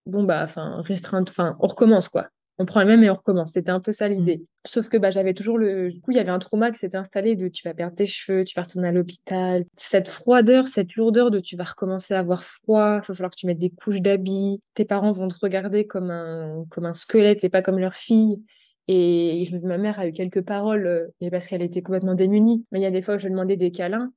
[0.05, 2.30] Bon, bah, enfin, restreinte, enfin, on recommence, quoi.
[2.57, 3.51] on prend le même et on recommence.
[3.51, 4.14] C'était un peu ça Mmh.
[4.14, 4.45] l'idée.
[4.66, 5.89] Sauf que bah, j'avais toujours le.
[5.89, 8.05] Du coup, il y avait un trauma qui s'était installé de tu vas perdre tes
[8.05, 9.66] cheveux, tu vas retourner à l'hôpital.
[9.76, 13.36] Cette froideur, cette lourdeur de tu vas recommencer à avoir froid, il va falloir que
[13.38, 14.62] tu mettes des couches d'habits.
[14.74, 18.41] Tes parents vont te regarder comme un, comme un squelette et pas comme leur fille.
[18.88, 22.66] Et ma mère a eu quelques paroles, euh, mais parce qu'elle était complètement démunie.
[22.72, 24.12] Mais il y a des fois où je lui demandais des câlins,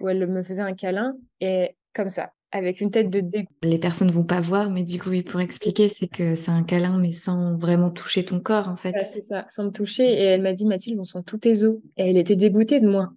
[0.00, 3.48] où elle me faisait un câlin, et comme ça, avec une tête de dégoût.
[3.62, 6.62] Les personnes vont pas voir, mais du coup, oui, pour expliquer, c'est que c'est un
[6.62, 8.90] câlin, mais sans vraiment toucher ton corps, en fait.
[8.90, 10.04] Voilà, c'est ça, sans me toucher.
[10.04, 11.76] Et elle m'a dit, Mathilde, on sent tous tes os.
[11.96, 13.12] Et elle était dégoûtée de moi.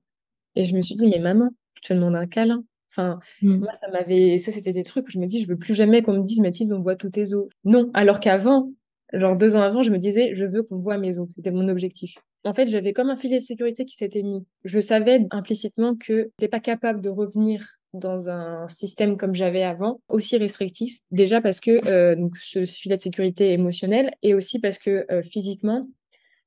[0.55, 2.63] Et je me suis dit, mais maman, je te demande un câlin.
[2.89, 3.57] Enfin, Mm.
[3.59, 4.39] moi, ça m'avait.
[4.39, 6.39] Ça, c'était des trucs où je me dis, je veux plus jamais qu'on me dise,
[6.41, 7.47] Mathilde, on voit tous tes os.
[7.63, 7.91] Non.
[7.93, 8.71] Alors qu'avant,
[9.13, 11.29] genre deux ans avant, je me disais, je veux qu'on voit mes os.
[11.29, 12.15] C'était mon objectif.
[12.43, 14.45] En fait, j'avais comme un filet de sécurité qui s'était mis.
[14.63, 20.01] Je savais implicitement que j'étais pas capable de revenir dans un système comme j'avais avant,
[20.09, 20.99] aussi restrictif.
[21.11, 25.21] Déjà parce que euh, donc ce filet de sécurité émotionnel et aussi parce que euh,
[25.21, 25.87] physiquement,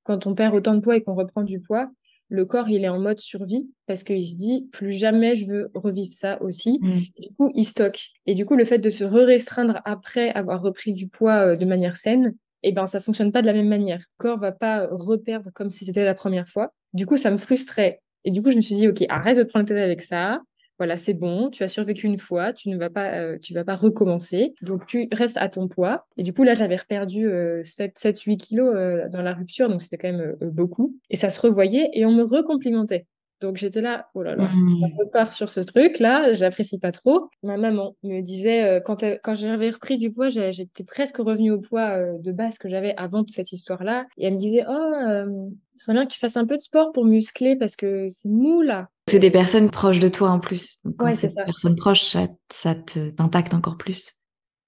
[0.05, 1.91] quand on perd autant de poids et qu'on reprend du poids,
[2.31, 5.71] le corps, il est en mode survie parce qu'il se dit plus jamais je veux
[5.75, 6.79] revivre ça aussi.
[6.81, 7.01] Mm.
[7.17, 8.11] Et du coup, il stocke.
[8.27, 11.67] Et du coup, le fait de se re-restreindre après avoir repris du poids euh, de
[11.67, 13.99] manière saine, eh ben, ça fonctionne pas de la même manière.
[13.99, 16.73] Le corps va pas reperdre comme si c'était la première fois.
[16.93, 18.01] Du coup, ça me frustrait.
[18.25, 20.03] Et du coup, je me suis dit, OK, arrête de te prendre la tête avec
[20.03, 20.41] ça.
[20.81, 23.65] Voilà, c'est bon, tu as survécu une fois, tu ne vas pas, euh, tu vas
[23.65, 24.55] pas recommencer.
[24.63, 26.07] Donc, tu restes à ton poids.
[26.17, 29.69] Et du coup, là, j'avais reperdu euh, 7, 7, 8 kilos euh, dans la rupture,
[29.69, 30.97] donc c'était quand même euh, beaucoup.
[31.11, 33.05] Et ça se revoyait et on me recomplimentait.
[33.41, 34.85] Donc, j'étais là, oh là là, Mm.
[34.85, 37.29] on repart sur ce truc-là, j'apprécie pas trop.
[37.43, 41.51] Ma maman me disait, euh, quand, elle- quand j'avais repris du poids, j'étais presque revenue
[41.53, 44.07] au poids euh, de base que j'avais avant toute cette histoire-là.
[44.19, 45.27] Et elle me disait, oh, euh,
[45.75, 48.29] ce serait bien que tu fasses un peu de sport pour muscler parce que c'est
[48.29, 48.89] mou là.
[49.09, 50.79] C'est des personnes proches de toi en plus.
[50.85, 51.45] Donc, quand Ouais, c'est c'est des ça.
[51.45, 54.13] personnes proches, ça, ça te t'impacte encore plus.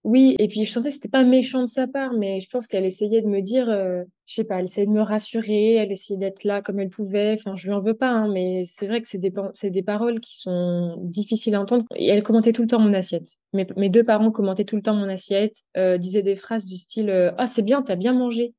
[0.05, 2.66] Oui, et puis je sentais que c'était pas méchant de sa part, mais je pense
[2.66, 5.92] qu'elle essayait de me dire, euh, je sais pas, elle essayait de me rassurer, elle
[5.92, 7.34] essayait d'être là comme elle pouvait.
[7.34, 9.70] Enfin, je lui en veux pas, hein, mais c'est vrai que c'est des, pa- c'est
[9.70, 11.84] des paroles qui sont difficiles à entendre.
[11.94, 13.36] Et elle commentait tout le temps mon assiette.
[13.53, 16.76] Mes, mes deux parents commentaient tout le temps mon assiette, euh, disaient des phrases du
[16.76, 18.55] style, euh, ah, c'est bien, t'as bien mangé.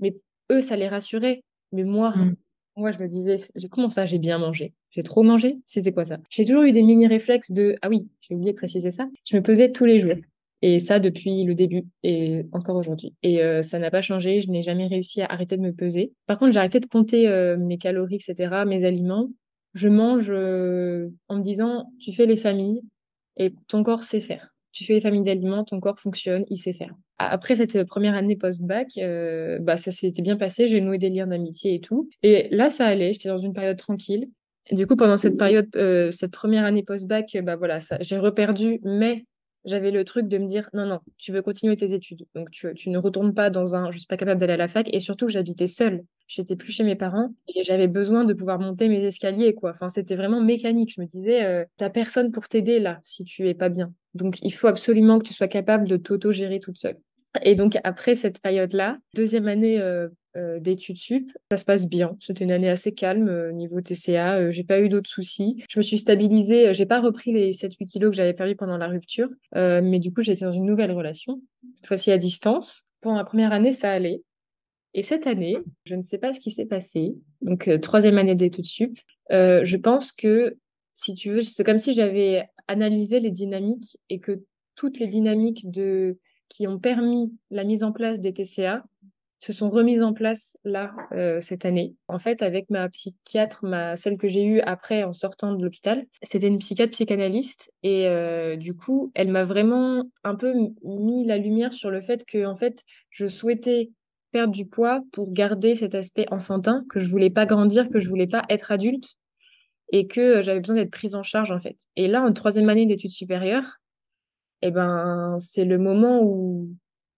[0.00, 0.16] Mais
[0.50, 1.42] eux, ça les rassurait.
[1.70, 2.34] Mais moi, Mm.
[2.76, 3.36] moi, je me disais,
[3.70, 4.72] comment ça, j'ai bien mangé?
[4.90, 5.58] J'ai trop mangé?
[5.64, 6.18] C'était quoi ça?
[6.28, 9.06] J'ai toujours eu des mini-réflexes de, ah oui, j'ai oublié de préciser ça.
[9.24, 10.14] Je me pesais tous les jours.
[10.60, 13.14] Et ça depuis le début et encore aujourd'hui.
[13.22, 14.40] Et euh, ça n'a pas changé.
[14.40, 16.12] Je n'ai jamais réussi à arrêter de me peser.
[16.26, 19.30] Par contre, j'ai arrêté de compter euh, mes calories, etc., mes aliments.
[19.74, 22.82] Je mange euh, en me disant, tu fais les familles
[23.36, 24.54] et ton corps sait faire.
[24.72, 26.94] Tu fais les familles d'aliments, ton corps fonctionne, il sait faire.
[27.18, 28.88] Après cette première année post-bac,
[29.60, 30.68] bah, ça s'était bien passé.
[30.68, 32.08] J'ai noué des liens d'amitié et tout.
[32.22, 33.12] Et là, ça allait.
[33.12, 34.28] J'étais dans une période tranquille.
[34.70, 38.80] Et du coup, pendant cette période, euh, cette première année post-bac, bah voilà, j'ai reperdu,
[38.84, 39.24] mais
[39.64, 42.26] j'avais le truc de me dire non, non, tu veux continuer tes études.
[42.34, 43.90] Donc, tu, tu ne retournes pas dans un.
[43.90, 44.88] Je suis pas capable d'aller à la fac.
[44.92, 46.04] Et surtout, j'habitais seule.
[46.26, 49.70] J'étais plus chez mes parents et j'avais besoin de pouvoir monter mes escaliers, quoi.
[49.70, 50.92] Enfin, c'était vraiment mécanique.
[50.94, 53.92] Je me disais, euh, t'as personne pour t'aider là si tu es pas bien.
[54.14, 56.98] Donc, il faut absolument que tu sois capable de t'auto-gérer toute seule.
[57.42, 62.16] Et donc, après cette période-là, deuxième année euh, d'études sup, ça se passe bien.
[62.20, 64.38] C'était une année assez calme euh, niveau TCA.
[64.38, 65.64] Euh, j'ai pas eu d'autres soucis.
[65.68, 66.72] Je me suis stabilisée.
[66.74, 69.28] J'ai pas repris les 7-8 kilos que j'avais perdus pendant la rupture.
[69.56, 71.40] Euh, mais du coup, été dans une nouvelle relation,
[71.74, 72.84] cette fois-ci à distance.
[73.00, 74.22] Pendant la première année, ça allait.
[74.94, 77.14] Et cette année, je ne sais pas ce qui s'est passé.
[77.42, 78.98] Donc, euh, troisième année d'études sup.
[79.30, 80.56] Euh, je pense que,
[80.94, 84.42] si tu veux, c'est comme si j'avais analysé les dynamiques et que
[84.74, 86.18] toutes les dynamiques de
[86.48, 88.82] qui ont permis la mise en place des TCA
[89.38, 91.94] se sont remises en place là euh, cette année.
[92.08, 96.06] En fait, avec ma psychiatre, ma celle que j'ai eue après en sortant de l'hôpital,
[96.22, 101.38] c'était une psychiatre psychanalyste et euh, du coup, elle m'a vraiment un peu mis la
[101.38, 103.90] lumière sur le fait que en fait, je souhaitais
[104.32, 108.08] perdre du poids pour garder cet aspect enfantin, que je voulais pas grandir, que je
[108.08, 109.16] voulais pas être adulte
[109.90, 111.76] et que j'avais besoin d'être prise en charge en fait.
[111.96, 113.78] Et là, en troisième année d'études supérieures,
[114.62, 116.68] eh ben, c'est le moment où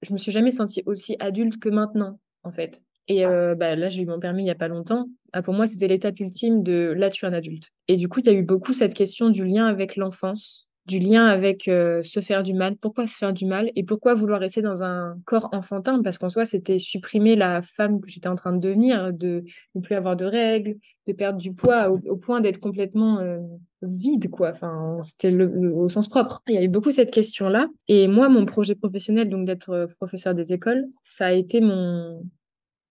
[0.02, 2.82] je me suis jamais sentie aussi adulte que maintenant, en fait.
[3.08, 5.08] Et euh, bah, là, j'ai eu mon permis il y a pas longtemps.
[5.32, 7.70] Ah, pour moi, c'était l'étape ultime de là, tu es un adulte.
[7.88, 10.98] Et du coup, il y a eu beaucoup cette question du lien avec l'enfance, du
[10.98, 12.76] lien avec euh, se faire du mal.
[12.76, 16.02] Pourquoi se faire du mal et pourquoi vouloir rester dans un corps enfantin?
[16.02, 19.44] Parce qu'en soi, c'était supprimer la femme que j'étais en train de devenir, de
[19.76, 20.76] ne plus avoir de règles,
[21.06, 23.38] de perdre du poids au, point d'être complètement euh,
[23.82, 24.50] vide, quoi.
[24.50, 26.42] Enfin, c'était au sens propre.
[26.48, 27.68] Il y a eu beaucoup cette question-là.
[27.86, 32.20] Et moi, mon projet professionnel, donc d'être euh, professeur des écoles, ça a été mon,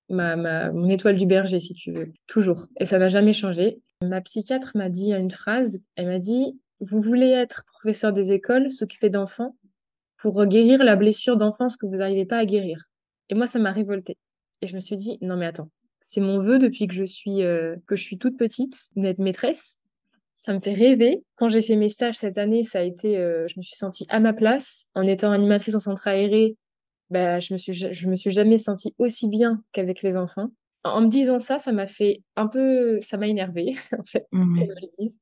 [0.10, 2.14] mon étoile du berger, si tu veux.
[2.28, 2.68] Toujours.
[2.80, 3.82] Et ça n'a jamais changé.
[4.02, 5.82] Ma psychiatre m'a dit une phrase.
[5.98, 9.56] Elle m'a dit, vous voulez être professeur des écoles, s'occuper d'enfants
[10.18, 12.86] pour guérir la blessure d'enfance que vous n'arrivez pas à guérir.
[13.30, 14.18] Et moi, ça m'a révoltée.
[14.62, 15.70] Et je me suis dit, non mais attends,
[16.00, 19.80] c'est mon vœu depuis que je suis, euh, que je suis toute petite, d'être maîtresse.
[20.36, 21.24] Ça me fait rêver.
[21.36, 24.06] Quand j'ai fait mes stages cette année, ça a été, euh, je me suis sentie
[24.10, 24.90] à ma place.
[24.96, 26.56] En étant animatrice en centre aéré,
[27.10, 30.50] bah, je me suis, je me suis jamais sentie aussi bien qu'avec les enfants.
[30.86, 34.28] En me disant ça, ça m'a fait un peu, ça m'a énervé en fait.
[34.32, 34.64] Mmh.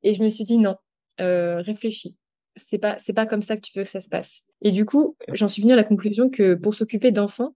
[0.04, 0.76] Et je me suis dit non,
[1.20, 2.16] euh, réfléchis.
[2.56, 4.44] C'est pas, c'est pas comme ça que tu veux que ça se passe.
[4.62, 7.56] Et du coup, j'en suis venue à la conclusion que pour s'occuper d'enfants,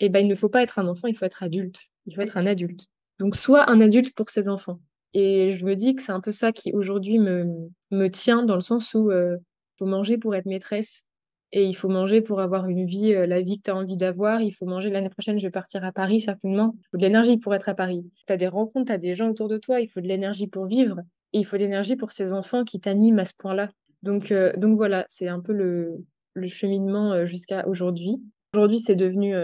[0.00, 1.80] eh ben, il ne faut pas être un enfant, il faut être adulte.
[2.06, 2.86] Il faut être un adulte.
[3.18, 4.80] Donc, soit un adulte pour ses enfants.
[5.12, 7.46] Et je me dis que c'est un peu ça qui aujourd'hui me,
[7.90, 9.38] me tient dans le sens où il
[9.78, 11.06] faut manger pour être maîtresse
[11.52, 14.40] et il faut manger pour avoir une vie, la vie que tu as envie d'avoir.
[14.40, 16.74] Il faut manger l'année prochaine, je vais partir à Paris certainement.
[16.76, 18.04] Il faut de l'énergie pour être à Paris.
[18.26, 20.48] Tu as des rencontres, tu as des gens autour de toi, il faut de l'énergie
[20.48, 20.96] pour vivre
[21.34, 23.68] et il faut l'énergie pour ces enfants qui t'animent à ce point-là.
[24.02, 28.22] Donc, donc voilà, c'est un peu le, le cheminement jusqu'à aujourd'hui.
[28.54, 29.34] Aujourd'hui, c'est devenu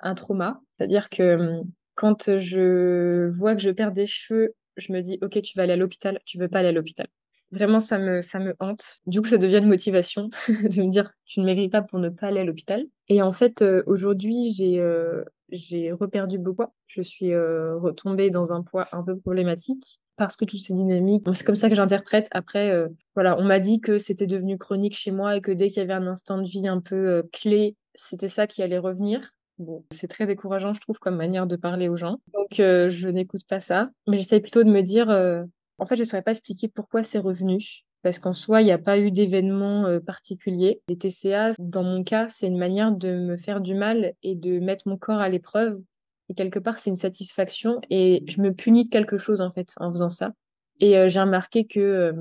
[0.00, 0.60] un trauma.
[0.76, 5.40] C'est-à-dire que hum, quand je vois que je perds des cheveux, je me dis, OK,
[5.42, 7.06] tu vas aller à l'hôpital, tu veux pas aller à l'hôpital.
[7.52, 8.98] Vraiment, ça me, ça me hante.
[9.06, 12.08] Du coup, ça devient une motivation de me dire, tu ne mérites pas pour ne
[12.08, 12.84] pas aller à l'hôpital.
[13.08, 16.74] Et en fait, euh, aujourd'hui, j'ai euh, j'ai reperdu beaucoup poids.
[16.86, 21.24] Je suis euh, retombée dans un poids un peu problématique parce que toutes ces dynamiques,
[21.32, 22.28] c'est comme ça que j'interprète.
[22.30, 22.72] Après,
[23.14, 25.80] voilà, on m'a dit que c'était devenu chronique chez moi et que dès qu'il y
[25.80, 29.32] avait un instant de vie un peu clé, c'était ça qui allait revenir.
[29.58, 32.18] Bon, c'est très décourageant, je trouve, comme manière de parler aux gens.
[32.34, 33.90] Donc, euh, je n'écoute pas ça.
[34.06, 35.44] Mais j'essaie plutôt de me dire, euh,
[35.78, 37.84] en fait, je ne saurais pas expliquer pourquoi c'est revenu.
[38.02, 40.82] Parce qu'en soi, il n'y a pas eu d'événement euh, particulier.
[40.88, 44.60] Les TCA, dans mon cas, c'est une manière de me faire du mal et de
[44.60, 45.80] mettre mon corps à l'épreuve.
[46.28, 47.80] Et quelque part, c'est une satisfaction.
[47.90, 50.32] Et je me punis de quelque chose, en fait, en faisant ça.
[50.80, 52.14] Et j'ai remarqué que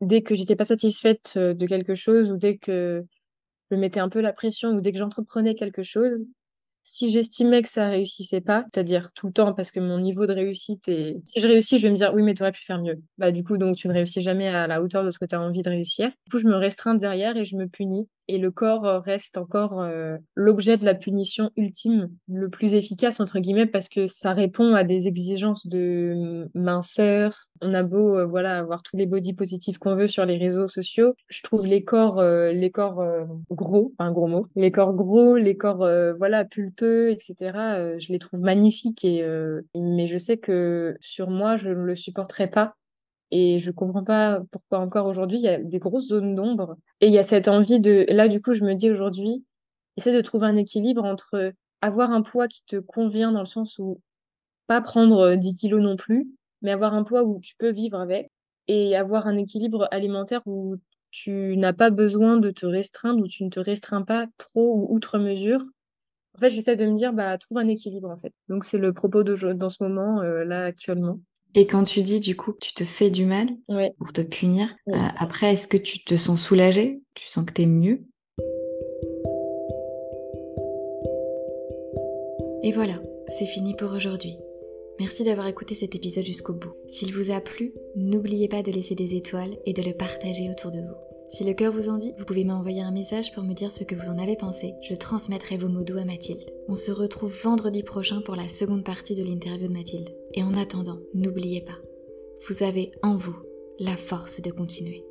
[0.00, 3.04] dès que j'étais pas satisfaite de quelque chose ou dès que
[3.70, 6.24] je me mettais un peu la pression ou dès que j'entreprenais quelque chose,
[6.82, 10.32] si j'estimais que ça réussissait pas, c'est-à-dire tout le temps parce que mon niveau de
[10.32, 11.20] réussite est...
[11.26, 13.02] Si je réussis, je vais me dire oui, mais tu aurais pu faire mieux.
[13.18, 15.34] Bah du coup, donc tu ne réussis jamais à la hauteur de ce que tu
[15.34, 16.08] as envie de réussir.
[16.08, 19.38] Du coup, je me restreins derrière et je me punis et le corps euh, reste
[19.38, 24.32] encore euh, l'objet de la punition ultime, le plus efficace entre guillemets parce que ça
[24.32, 27.46] répond à des exigences de minceur.
[27.60, 30.68] On a beau euh, voilà avoir tous les body positifs qu'on veut sur les réseaux
[30.68, 33.04] sociaux, je trouve les corps les corps
[33.50, 37.34] gros, un gros mot, les corps gros, les corps voilà pulpeux, etc.
[37.98, 39.24] je les trouve magnifiques et
[39.74, 42.76] mais je sais que sur moi je ne le supporterai pas
[43.30, 46.76] et je comprends pas pourquoi encore aujourd'hui, il y a des grosses zones d'ombre.
[47.00, 48.06] Et il y a cette envie de...
[48.08, 49.44] Là, du coup, je me dis aujourd'hui,
[49.96, 53.78] essaie de trouver un équilibre entre avoir un poids qui te convient dans le sens
[53.78, 54.00] où
[54.66, 56.28] pas prendre 10 kilos non plus,
[56.62, 58.30] mais avoir un poids où tu peux vivre avec
[58.68, 60.76] et avoir un équilibre alimentaire où
[61.10, 64.94] tu n'as pas besoin de te restreindre, où tu ne te restreins pas trop ou
[64.94, 65.62] outre mesure.
[66.36, 68.32] En fait, j'essaie de me dire, bah, trouve un équilibre, en fait.
[68.48, 71.18] Donc, c'est le propos de, dans ce moment, euh, là, actuellement.
[71.54, 73.48] Et quand tu dis du coup tu te fais du mal
[73.98, 77.02] pour te punir, euh, après est-ce que tu te sens soulagée?
[77.14, 78.04] Tu sens que tu es mieux?
[82.62, 84.36] Et voilà, c'est fini pour aujourd'hui.
[85.00, 86.74] Merci d'avoir écouté cet épisode jusqu'au bout.
[86.88, 90.70] S'il vous a plu, n'oubliez pas de laisser des étoiles et de le partager autour
[90.70, 90.94] de vous.
[91.30, 93.82] Si le cœur vous en dit, vous pouvez m'envoyer un message pour me dire ce
[93.82, 94.74] que vous en avez pensé.
[94.82, 96.50] Je transmettrai vos mots doux à Mathilde.
[96.68, 100.10] On se retrouve vendredi prochain pour la seconde partie de l'interview de Mathilde.
[100.32, 101.78] Et en attendant, n'oubliez pas,
[102.48, 103.36] vous avez en vous
[103.78, 105.04] la force de continuer.